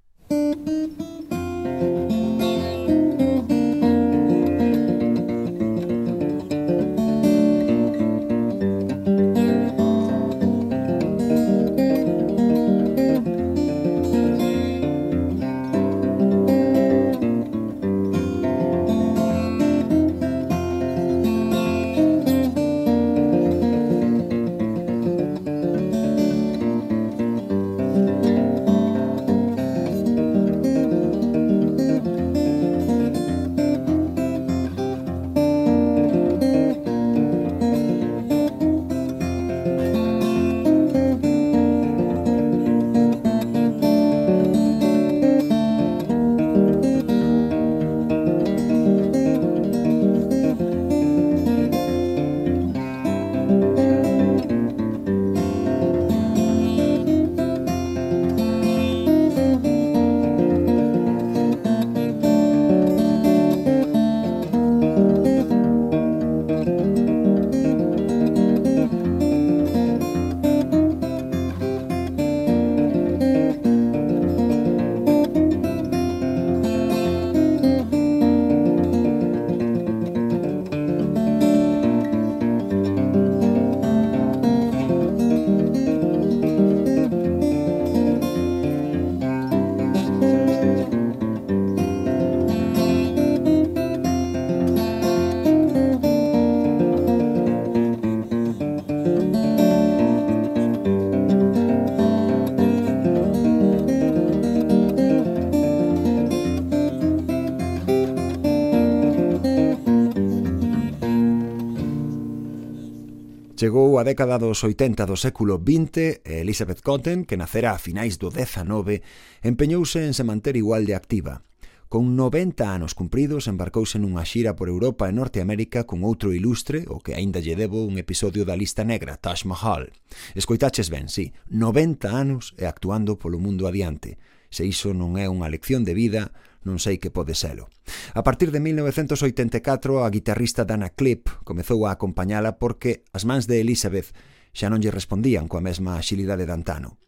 Chegou 113.61 114.01
a 114.01 114.05
década 114.09 114.41
dos 114.41 114.65
80 114.65 115.05
do 115.05 115.21
século 115.21 115.61
XX 115.61 116.25
e 116.25 116.41
Elizabeth 116.41 116.81
Cotten, 116.81 117.29
que 117.29 117.37
nacera 117.37 117.77
a 117.77 117.79
finais 117.79 118.17
do 118.17 118.33
19, 118.33 119.05
empeñouse 119.45 120.01
en 120.01 120.17
se 120.17 120.25
manter 120.25 120.57
igual 120.57 120.89
de 120.89 120.97
activa. 120.97 121.45
Con 121.85 122.17
90 122.17 122.57
anos 122.57 122.97
cumpridos, 122.97 123.53
embarcouse 123.53 124.01
nunha 124.01 124.25
xira 124.25 124.57
por 124.57 124.73
Europa 124.73 125.13
e 125.13 125.13
Norteamérica 125.13 125.85
con 125.85 126.09
outro 126.09 126.33
ilustre, 126.33 126.89
o 126.89 127.05
que 127.05 127.13
aínda 127.13 127.45
lle 127.45 127.53
debo 127.53 127.85
un 127.85 128.01
episodio 128.01 128.49
da 128.49 128.57
lista 128.57 128.81
negra, 128.81 129.21
Taj 129.21 129.45
Mahal. 129.45 129.93
Escoitaches 130.33 130.89
ben, 130.89 131.13
sí, 131.13 131.37
90 131.53 132.09
anos 132.09 132.57
e 132.57 132.65
actuando 132.65 133.21
polo 133.21 133.37
mundo 133.37 133.69
adiante. 133.69 134.17
Se 134.49 134.65
iso 134.65 134.97
non 134.97 135.21
é 135.21 135.29
unha 135.29 135.53
lección 135.53 135.85
de 135.85 135.93
vida, 135.93 136.33
non 136.67 136.77
sei 136.77 137.01
que 137.01 137.13
pode 137.13 137.33
selo. 137.33 137.73
A 138.13 138.21
partir 138.21 138.53
de 138.53 138.61
1984, 138.61 140.05
a 140.05 140.09
guitarrista 140.13 140.69
Dana 140.69 140.93
Clip 140.93 141.29
comezou 141.45 141.89
a 141.89 141.97
acompañala 141.97 142.61
porque 142.61 143.05
as 143.17 143.25
mans 143.25 143.49
de 143.49 143.61
Elizabeth 143.61 144.13
xa 144.53 144.69
non 144.69 144.83
lle 144.83 144.93
respondían 144.93 145.49
coa 145.49 145.65
mesma 145.65 145.97
axilidade 145.97 146.45
de 146.45 146.53
antano. 146.53 147.01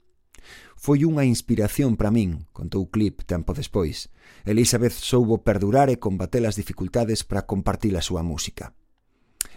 Foi 0.83 1.07
unha 1.07 1.23
inspiración 1.23 1.95
para 1.95 2.11
min, 2.11 2.51
contou 2.51 2.91
Clip 2.91 3.23
tempo 3.23 3.55
despois. 3.55 4.11
Elizabeth 4.43 4.97
soubo 4.97 5.47
perdurar 5.47 5.87
e 5.93 6.03
combater 6.03 6.43
as 6.43 6.59
dificultades 6.59 7.23
para 7.23 7.47
compartir 7.47 7.95
a 7.95 8.03
súa 8.03 8.27
música. 8.27 8.75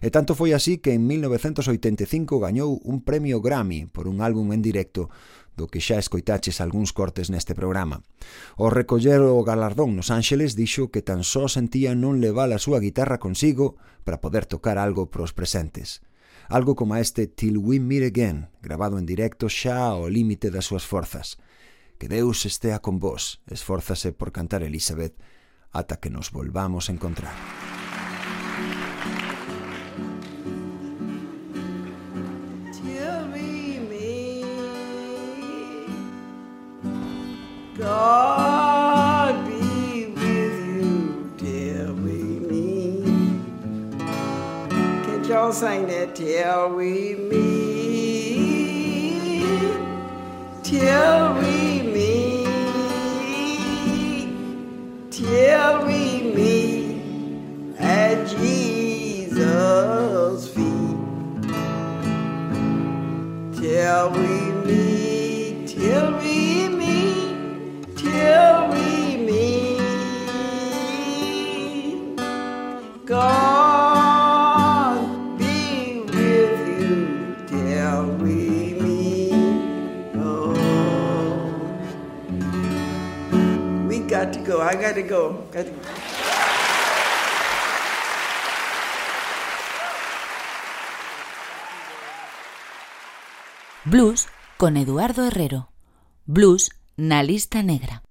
E 0.04 0.12
tanto 0.12 0.36
foi 0.36 0.54
así 0.54 0.78
que 0.78 0.94
en 0.94 1.08
1985 1.08 2.38
gañou 2.38 2.78
un 2.84 3.02
premio 3.02 3.42
Grammy 3.42 3.88
por 3.90 4.06
un 4.06 4.22
álbum 4.22 4.54
en 4.54 4.62
directo 4.62 5.10
do 5.56 5.72
que 5.72 5.80
xa 5.80 5.98
escoitaches 5.98 6.60
algúns 6.60 6.92
cortes 6.92 7.32
neste 7.32 7.56
programa. 7.56 8.04
Ao 8.60 8.70
recoller 8.70 9.24
o 9.24 9.42
galardón 9.42 9.96
nos 9.96 10.12
Ángeles 10.12 10.54
dixo 10.54 10.92
que 10.92 11.02
tan 11.02 11.24
só 11.24 11.48
sentía 11.48 11.96
non 11.96 12.20
levar 12.20 12.52
a 12.52 12.62
súa 12.62 12.84
guitarra 12.84 13.18
consigo 13.18 13.80
para 14.04 14.20
poder 14.20 14.46
tocar 14.46 14.78
algo 14.78 15.08
pros 15.10 15.34
presentes. 15.34 16.04
Algo 16.48 16.76
como 16.76 16.96
este 16.96 17.26
Till 17.26 17.58
We 17.58 17.80
Meet 17.80 18.14
Again, 18.14 18.48
grabado 18.62 19.00
en 19.00 19.10
directo 19.10 19.50
xa 19.50 19.90
ao 19.90 20.12
límite 20.12 20.54
das 20.54 20.70
súas 20.70 20.86
forzas. 20.86 21.42
Que 21.98 22.12
Deus 22.12 22.46
estea 22.46 22.84
con 22.84 23.00
vós, 23.00 23.42
esfórzase 23.50 24.12
por 24.12 24.30
cantar 24.32 24.62
Elizabeth, 24.62 25.16
ata 25.72 25.98
que 25.98 26.14
nos 26.14 26.30
volvamos 26.32 26.88
a 26.88 26.94
encontrar. 26.94 27.34
God 37.78 39.46
be 39.46 40.06
with 40.06 40.66
you 40.66 41.30
till 41.38 41.94
we 41.96 42.40
meet. 42.40 43.04
Can't 45.06 45.26
y'all 45.28 45.52
sing 45.52 45.86
that 45.88 46.16
till 46.16 46.70
we 46.74 47.16
meet? 47.16 47.36
Till 50.64 51.34
we 51.34 51.82
meet. 51.82 52.46
Till 55.12 55.86
we 55.86 56.22
meet 56.34 57.02
at 57.78 58.26
Jesus' 58.38 60.48
feet. 60.48 60.98
Till 63.60 64.10
we 64.12 64.52
meet, 64.66 65.68
till 65.68 66.14
we 66.20 66.45
Blues 93.88 94.28
con 94.58 94.78
Eduardo 94.78 95.26
Herrero. 95.26 95.70
Blues 96.26 96.72
na 96.98 97.22
lista 97.22 97.62
negra. 97.62 98.05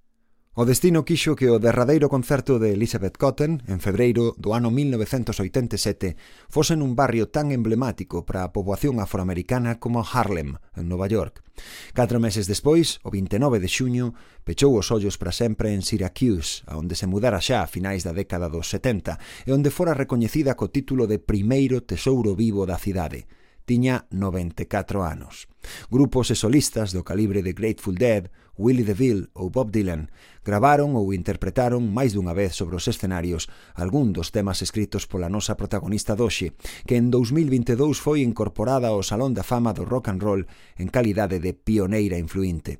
O 0.57 0.63
destino 0.63 1.03
quixo 1.03 1.35
que 1.35 1.51
o 1.51 1.59
derradeiro 1.59 2.07
concerto 2.07 2.63
de 2.63 2.71
Elizabeth 2.71 3.19
Cotten, 3.19 3.59
en 3.67 3.83
febreiro 3.83 4.39
do 4.39 4.55
ano 4.55 4.71
1987, 4.71 6.15
fose 6.47 6.79
nun 6.79 6.95
barrio 6.95 7.27
tan 7.27 7.51
emblemático 7.51 8.23
para 8.23 8.47
a 8.47 8.55
poboación 8.55 9.03
afroamericana 9.03 9.83
como 9.83 9.99
Harlem, 9.99 10.55
en 10.79 10.87
Nova 10.87 11.11
York. 11.11 11.43
Catro 11.91 12.23
meses 12.23 12.47
despois, 12.47 13.03
o 13.03 13.11
29 13.11 13.59
de 13.59 13.67
xuño, 13.67 14.15
pechou 14.47 14.79
os 14.79 14.95
ollos 14.95 15.19
para 15.19 15.35
sempre 15.35 15.75
en 15.75 15.83
Syracuse, 15.83 16.63
a 16.71 16.79
onde 16.79 16.95
se 16.95 17.03
mudara 17.03 17.43
xa 17.43 17.59
a 17.59 17.67
finais 17.67 18.07
da 18.07 18.15
década 18.15 18.47
dos 18.47 18.71
70, 18.71 19.19
e 19.43 19.51
onde 19.51 19.75
fora 19.75 19.91
recoñecida 19.91 20.55
co 20.55 20.71
título 20.71 21.03
de 21.03 21.19
primeiro 21.19 21.83
tesouro 21.83 22.31
vivo 22.31 22.63
da 22.63 22.79
cidade 22.79 23.27
tiña 23.65 24.05
94 24.13 25.01
anos. 25.01 25.49
Grupos 25.89 26.29
e 26.29 26.37
solistas 26.37 26.93
do 26.93 27.01
calibre 27.01 27.41
de 27.41 27.57
Grateful 27.57 27.97
Dead 27.97 28.29
Willie 28.57 28.87
DeVille 28.87 29.27
ou 29.35 29.51
Bob 29.51 29.71
Dylan 29.71 30.07
gravaron 30.45 30.93
ou 30.95 31.11
interpretaron 31.11 31.81
máis 31.91 32.13
dunha 32.13 32.37
vez 32.37 32.53
sobre 32.53 32.77
os 32.77 32.85
escenarios 32.87 33.49
algún 33.75 34.13
dos 34.13 34.29
temas 34.29 34.61
escritos 34.61 35.09
pola 35.09 35.27
nosa 35.27 35.57
protagonista 35.57 36.13
doxe, 36.13 36.53
que 36.85 36.95
en 36.95 37.09
2022 37.09 37.97
foi 37.97 38.21
incorporada 38.21 38.93
ao 38.93 39.01
Salón 39.01 39.33
da 39.33 39.43
Fama 39.43 39.73
do 39.73 39.83
Rock 39.83 40.13
and 40.13 40.21
Roll 40.21 40.43
en 40.77 40.87
calidade 40.87 41.41
de 41.41 41.51
pioneira 41.57 42.21
influinte. 42.21 42.79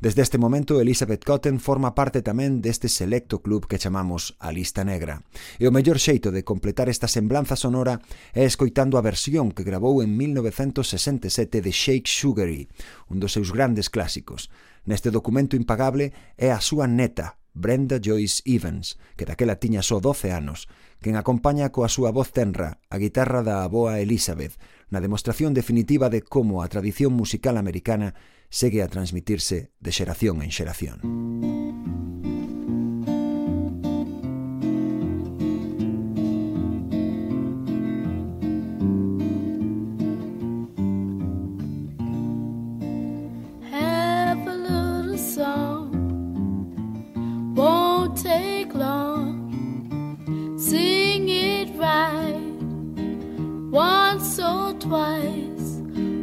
Desde 0.00 0.22
este 0.22 0.38
momento, 0.38 0.80
Elizabeth 0.80 1.24
Cotten 1.24 1.58
forma 1.58 1.94
parte 1.94 2.20
tamén 2.20 2.60
deste 2.60 2.90
selecto 2.92 3.40
club 3.40 3.64
que 3.66 3.80
chamamos 3.80 4.36
a 4.38 4.52
Lista 4.52 4.84
Negra. 4.84 5.24
E 5.56 5.64
o 5.64 5.74
mellor 5.74 5.96
xeito 5.96 6.28
de 6.30 6.44
completar 6.44 6.92
esta 6.92 7.08
semblanza 7.08 7.56
sonora 7.56 8.02
é 8.36 8.44
escoitando 8.44 9.00
a 9.00 9.06
versión 9.06 9.50
que 9.50 9.66
grabou 9.66 10.04
en 10.04 10.12
1967 10.14 11.64
de 11.64 11.72
Shake 11.72 12.10
Sugary, 12.10 12.68
un 13.08 13.18
dos 13.18 13.32
seus 13.32 13.50
grandes 13.50 13.88
clásicos. 13.88 14.52
Neste 14.84 15.10
documento 15.10 15.56
impagable 15.56 16.12
é 16.36 16.52
a 16.52 16.60
súa 16.60 16.84
neta, 16.84 17.40
Brenda 17.54 17.96
Joyce 18.02 18.42
Evans, 18.44 19.00
que 19.16 19.24
daquela 19.24 19.56
tiña 19.56 19.80
só 19.80 20.00
12 20.00 20.32
anos, 20.32 20.68
quen 21.00 21.16
acompaña 21.16 21.72
coa 21.72 21.88
súa 21.88 22.12
voz 22.12 22.32
tenra 22.32 22.80
a 22.92 22.96
guitarra 23.00 23.40
da 23.40 23.64
aboa 23.64 24.00
Elizabeth 24.00 24.56
na 24.92 25.00
demostración 25.00 25.56
definitiva 25.56 26.12
de 26.12 26.20
como 26.20 26.60
a 26.60 26.68
tradición 26.68 27.16
musical 27.16 27.56
americana 27.56 28.12
segue 28.52 28.84
a 28.84 28.90
transmitirse 28.92 29.72
de 29.80 29.90
xeración 29.90 30.44
en 30.44 30.52
xeración. 30.52 31.00
Música 31.02 32.13
won't 48.64 48.76
long. 48.76 50.58
Sing 50.58 51.28
it 51.28 51.74
right 51.76 52.40
once 53.70 54.38
or 54.38 54.72
twice. 54.74 55.80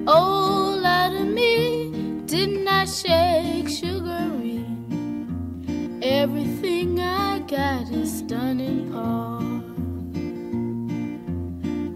Oh, 0.08 0.82
out 0.84 1.14
of 1.14 1.28
me, 1.28 1.92
didn't 2.26 2.68
I 2.68 2.86
shake 2.86 3.70
sugary? 3.70 4.66
Everything 6.02 7.00
I 7.00 7.40
got 7.40 7.92
is 7.92 8.22
done 8.24 8.60
in 8.60 8.92
part. 8.92 9.42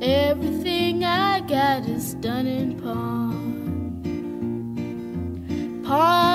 Everything 0.02 1.04
I 1.04 1.39
got 1.41 1.88
is 1.88 2.14
done 2.16 2.48
in 2.48 2.80
part. 2.80 3.26
Pawn 5.88 6.34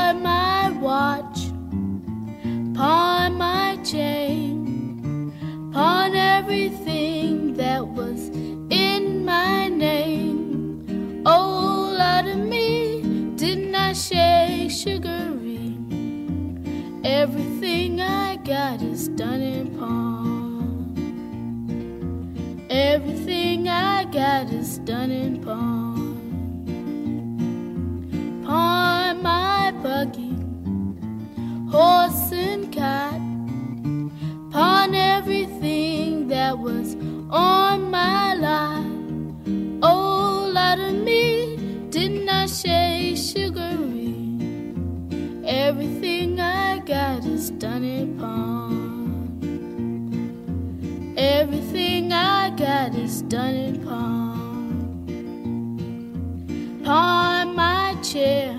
Everything 17.03 18.01
I 18.01 18.36
got 18.36 18.82
is 18.82 19.09
done 19.09 19.40
in 19.40 19.78
pawn. 19.78 20.96
Everything 22.68 23.68
I 23.68 24.05
got 24.05 24.53
is 24.53 24.78
done 24.78 25.11
in 25.11 25.42
pawn. 25.42 26.18
Pawn 28.44 29.22
my 29.22 29.72
buggy, 29.82 30.36
horse 31.70 32.32
and 32.32 32.70
cat. 32.70 33.20
Pawn 34.51 34.94
everything 34.94 36.28
that 36.28 36.59
was 36.59 36.96
on 37.30 37.90
my 37.90 38.34
life. 38.34 38.86
Oh, 39.82 40.51
lot 40.53 40.78
of 40.78 40.90
shade 42.51 43.16
sugary. 43.16 43.49
Done 47.61 47.85
in 47.85 48.19
pawn. 48.19 49.37
Everything 51.19 52.11
I 52.11 52.49
got 52.57 52.95
is 52.95 53.21
done 53.21 53.55
in 53.55 53.85
pawn. 53.85 55.05
Pawn 56.83 57.55
my 57.55 57.95
chair, 58.03 58.59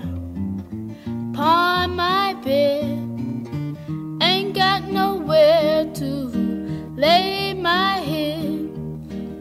pawn 1.34 1.96
my 1.96 2.34
bed. 2.44 3.08
Ain't 4.22 4.54
got 4.54 4.84
nowhere 4.84 5.84
to 5.94 6.06
lay 6.94 7.54
my 7.54 7.96
head. 7.96 8.70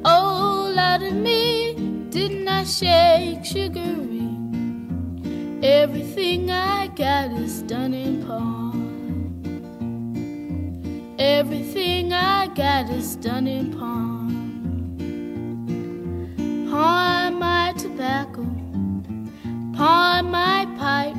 Oh, 0.03 0.73
out 0.75 1.03
of 1.03 1.13
me, 1.13 1.75
didn't 2.09 2.47
I 2.47 2.63
shake 2.63 3.45
sugary? 3.45 4.27
Everything 5.61 6.49
I 6.49 6.87
got 6.87 7.31
is 7.33 7.61
done 7.61 7.93
in 7.93 8.25
pawn. 8.25 8.60
Everything 11.23 12.13
I 12.13 12.47
got 12.47 12.89
is 12.89 13.15
done 13.15 13.45
in 13.45 13.71
pawn. 13.77 14.27
Pawn 16.71 17.37
my 17.37 17.73
tobacco, 17.77 18.41
pawn 19.77 20.31
my 20.31 20.65
pipe, 20.79 21.15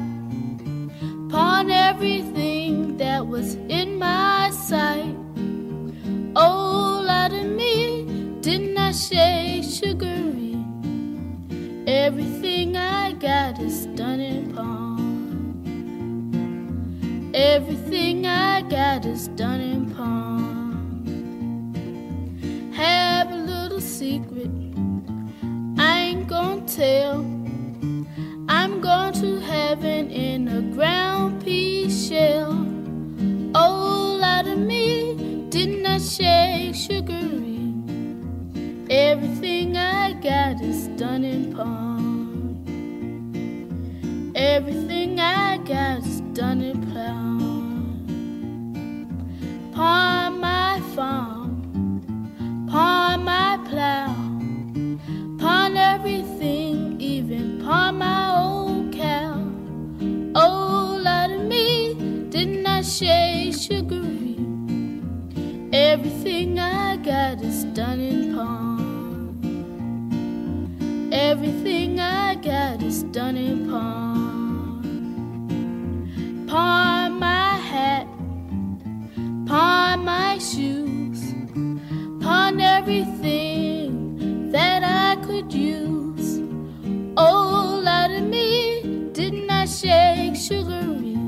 pawn 1.31 1.71
everything 1.71 2.97
that 2.97 3.25
was 3.25 3.55
in 3.55 3.82
shade. 36.13 36.72
Got 67.03 67.43
is 67.43 67.65
done 67.75 67.99
in 67.99 68.33
pawn. 68.33 68.79
Everything 71.13 71.99
I 71.99 72.37
got 72.37 72.81
is 72.81 73.03
done 73.05 73.37
in 73.37 73.69
pawn. 73.69 74.85
Pawn 76.47 77.19
my 77.19 77.57
hat, 77.57 78.07
pawn 79.47 80.05
my 80.05 80.39
shoes, 80.39 81.35
pawn 82.21 82.61
everything 82.61 84.53
that 84.53 84.85
I 84.85 85.17
could 85.27 85.53
use. 85.53 86.39
Oh, 87.17 87.81
lot 87.83 88.13
of 88.13 88.23
me, 88.23 89.11
didn't 89.13 89.51
I 89.51 89.67
shake 89.67 90.37
sugary? 90.37 91.19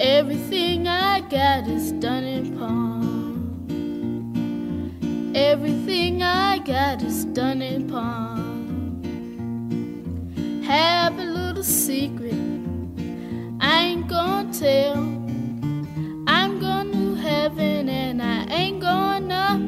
Everything 0.00 0.88
I 0.88 1.20
got 1.20 1.68
is 1.68 1.92
done 1.92 2.24
Everything 5.58 6.22
I 6.22 6.58
got 6.58 7.02
is 7.02 7.24
done 7.24 7.62
in 7.62 7.88
pawn. 7.88 9.00
Have 10.66 11.18
a 11.18 11.24
little 11.24 11.64
secret, 11.64 12.34
I 13.58 13.84
ain't 13.84 14.06
gonna 14.06 14.52
tell. 14.52 14.98
I'm 16.26 16.60
going 16.60 16.92
to 16.92 17.14
heaven 17.14 17.88
and 17.88 18.22
I 18.22 18.44
ain't 18.50 18.80
gonna. 18.82 19.58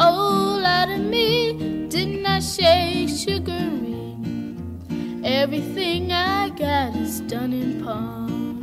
Oh, 0.00 0.58
lot 0.60 0.90
of 0.90 0.98
me, 0.98 1.86
didn't 1.88 2.26
I 2.26 2.40
shake 2.40 3.10
sugary? 3.10 4.16
Everything 5.22 6.10
I 6.10 6.48
got 6.48 6.96
is 6.96 7.20
done 7.20 7.52
in 7.52 7.80
pawn. 7.84 8.58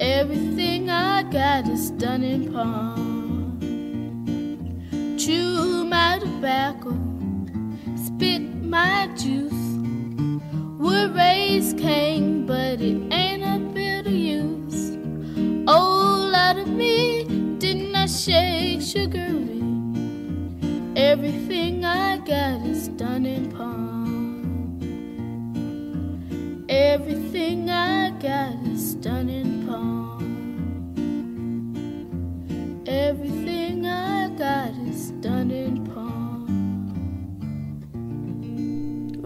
Everything 0.00 0.90
I 0.90 1.22
got 1.22 1.68
is 1.68 1.92
done 1.92 2.24
in 2.24 2.52
pawn. 2.52 3.07
Chew 5.28 5.84
my 5.84 6.18
tobacco, 6.18 6.96
spit 8.02 8.40
my 8.64 9.10
juice. 9.14 9.52
Would 10.78 11.14
raise 11.14 11.74
Cain, 11.74 12.46
but 12.46 12.80
it 12.80 13.12
ain't 13.12 13.42
a 13.42 13.58
bit 13.74 14.06
of 14.06 14.12
use. 14.14 14.96
Oh, 15.66 16.30
lot 16.32 16.56
of 16.56 16.68
me, 16.68 17.24
didn't 17.58 17.94
I 17.94 18.06
shake 18.06 18.80
sugary? 18.80 19.60
Everything 20.96 21.84
I 21.84 22.16
got 22.24 22.64
is 22.64 22.88
done 22.88 23.26
in 23.26 23.52
pawn. 23.52 23.98
Everything 26.70 27.68
I 27.68 28.12
got 28.12 28.54
is 28.66 28.94
done 28.94 29.28
in 29.28 29.66
pawn. 29.66 30.24
Everything 32.86 33.84
I 33.84 34.30
got 34.30 34.72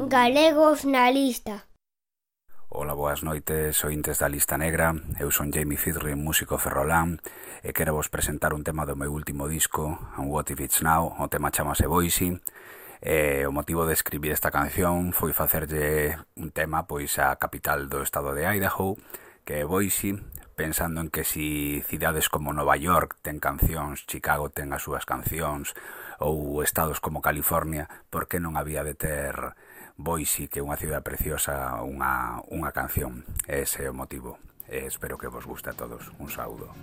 Galegos 0.08 0.84
na 0.84 1.10
lista. 1.10 1.68
Ola, 2.68 2.94
boas 2.94 3.22
noites, 3.22 3.84
ointes 3.84 4.18
da 4.18 4.26
Lista 4.26 4.58
Negra. 4.58 4.98
Eu 5.20 5.30
son 5.30 5.54
Jamie 5.54 5.78
Fidrin, 5.78 6.18
músico 6.18 6.58
ferrolán, 6.58 7.22
e 7.62 7.70
quero 7.70 7.94
vos 7.94 8.10
presentar 8.10 8.50
un 8.50 8.66
tema 8.66 8.82
do 8.82 8.98
meu 8.98 9.14
último 9.14 9.46
disco, 9.46 9.94
And 10.18 10.26
What 10.26 10.50
If 10.50 10.58
It's 10.58 10.82
Now, 10.82 11.14
o 11.22 11.30
tema 11.30 11.54
chamase 11.54 11.86
Boise. 11.86 12.42
E 12.98 13.46
o 13.46 13.54
motivo 13.54 13.86
de 13.86 13.94
escribir 13.94 14.34
esta 14.34 14.50
canción 14.50 15.14
foi 15.14 15.30
facerlle 15.30 16.18
un 16.34 16.50
tema 16.50 16.82
pois 16.90 17.22
a 17.22 17.38
capital 17.38 17.86
do 17.86 18.02
estado 18.02 18.34
de 18.34 18.42
Idaho, 18.42 18.98
que 19.46 19.62
é 19.62 19.68
Boise, 19.68 20.18
pensando 20.58 20.98
en 20.98 21.14
que 21.14 21.22
si 21.22 21.78
cidades 21.86 22.26
como 22.26 22.50
Nova 22.50 22.74
York 22.74 23.22
ten 23.22 23.38
cancións, 23.38 24.02
Chicago 24.10 24.50
ten 24.50 24.74
as 24.74 24.82
súas 24.82 25.06
cancións, 25.06 25.78
ou 26.18 26.58
estados 26.62 26.98
como 26.98 27.22
California, 27.22 27.86
por 28.10 28.26
que 28.26 28.42
non 28.42 28.58
había 28.58 28.82
de 28.82 28.98
ter 28.98 29.54
Boise, 30.02 30.50
que 30.50 30.58
é 30.58 30.66
unha 30.66 30.74
cidade 30.74 31.06
preciosa, 31.06 31.78
unha, 31.86 32.42
unha 32.50 32.74
canción. 32.74 33.22
Ese 33.46 33.86
é 33.86 33.88
o 33.88 33.94
motivo. 33.94 34.34
E 34.66 34.90
espero 34.90 35.14
que 35.14 35.30
vos 35.30 35.46
guste 35.46 35.70
a 35.70 35.78
todos. 35.78 36.10
Un 36.18 36.26
saúdo. 36.26 36.74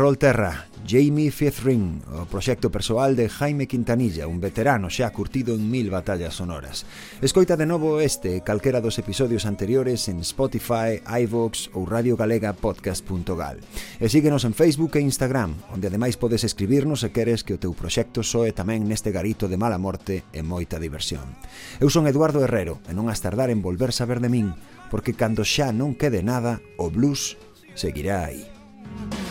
Rolterra, 0.00 0.64
Jamie 0.88 1.30
Ring, 1.62 2.00
o 2.08 2.24
proxecto 2.24 2.72
persoal 2.72 3.12
de 3.20 3.28
Jaime 3.28 3.68
Quintanilla, 3.68 4.24
un 4.32 4.40
veterano 4.40 4.88
xa 4.88 5.12
curtido 5.12 5.52
en 5.52 5.68
mil 5.68 5.92
batallas 5.92 6.40
sonoras. 6.40 6.88
Escoita 7.20 7.52
de 7.52 7.68
novo 7.68 8.00
este 8.00 8.32
e 8.32 8.40
calquera 8.40 8.80
dos 8.80 8.96
episodios 8.96 9.44
anteriores 9.44 10.08
en 10.08 10.24
Spotify, 10.24 11.04
iVoox 11.04 11.76
ou 11.76 11.84
radiogalegapodcast.gal. 11.84 13.60
E 14.00 14.08
síguenos 14.08 14.48
en 14.48 14.56
Facebook 14.56 14.96
e 14.96 15.04
Instagram, 15.04 15.52
onde 15.68 15.92
ademais 15.92 16.16
podes 16.16 16.48
escribirnos 16.48 17.04
se 17.04 17.12
queres 17.12 17.44
que 17.44 17.52
o 17.52 17.60
teu 17.60 17.76
proxecto 17.76 18.24
soe 18.24 18.56
tamén 18.56 18.88
neste 18.88 19.12
garito 19.12 19.52
de 19.52 19.60
mala 19.60 19.76
morte 19.76 20.24
e 20.32 20.40
moita 20.40 20.80
diversión. 20.80 21.36
Eu 21.76 21.92
son 21.92 22.08
Eduardo 22.08 22.40
Herrero 22.40 22.80
e 22.88 22.96
non 22.96 23.12
has 23.12 23.20
tardar 23.20 23.52
en 23.52 23.60
volver 23.60 23.92
saber 23.92 24.24
de 24.24 24.32
min, 24.32 24.56
porque 24.88 25.12
cando 25.12 25.44
xa 25.44 25.76
non 25.76 25.92
quede 25.92 26.24
nada, 26.24 26.64
o 26.80 26.88
blues 26.88 27.36
seguirá 27.76 28.32
aí. 28.32 28.48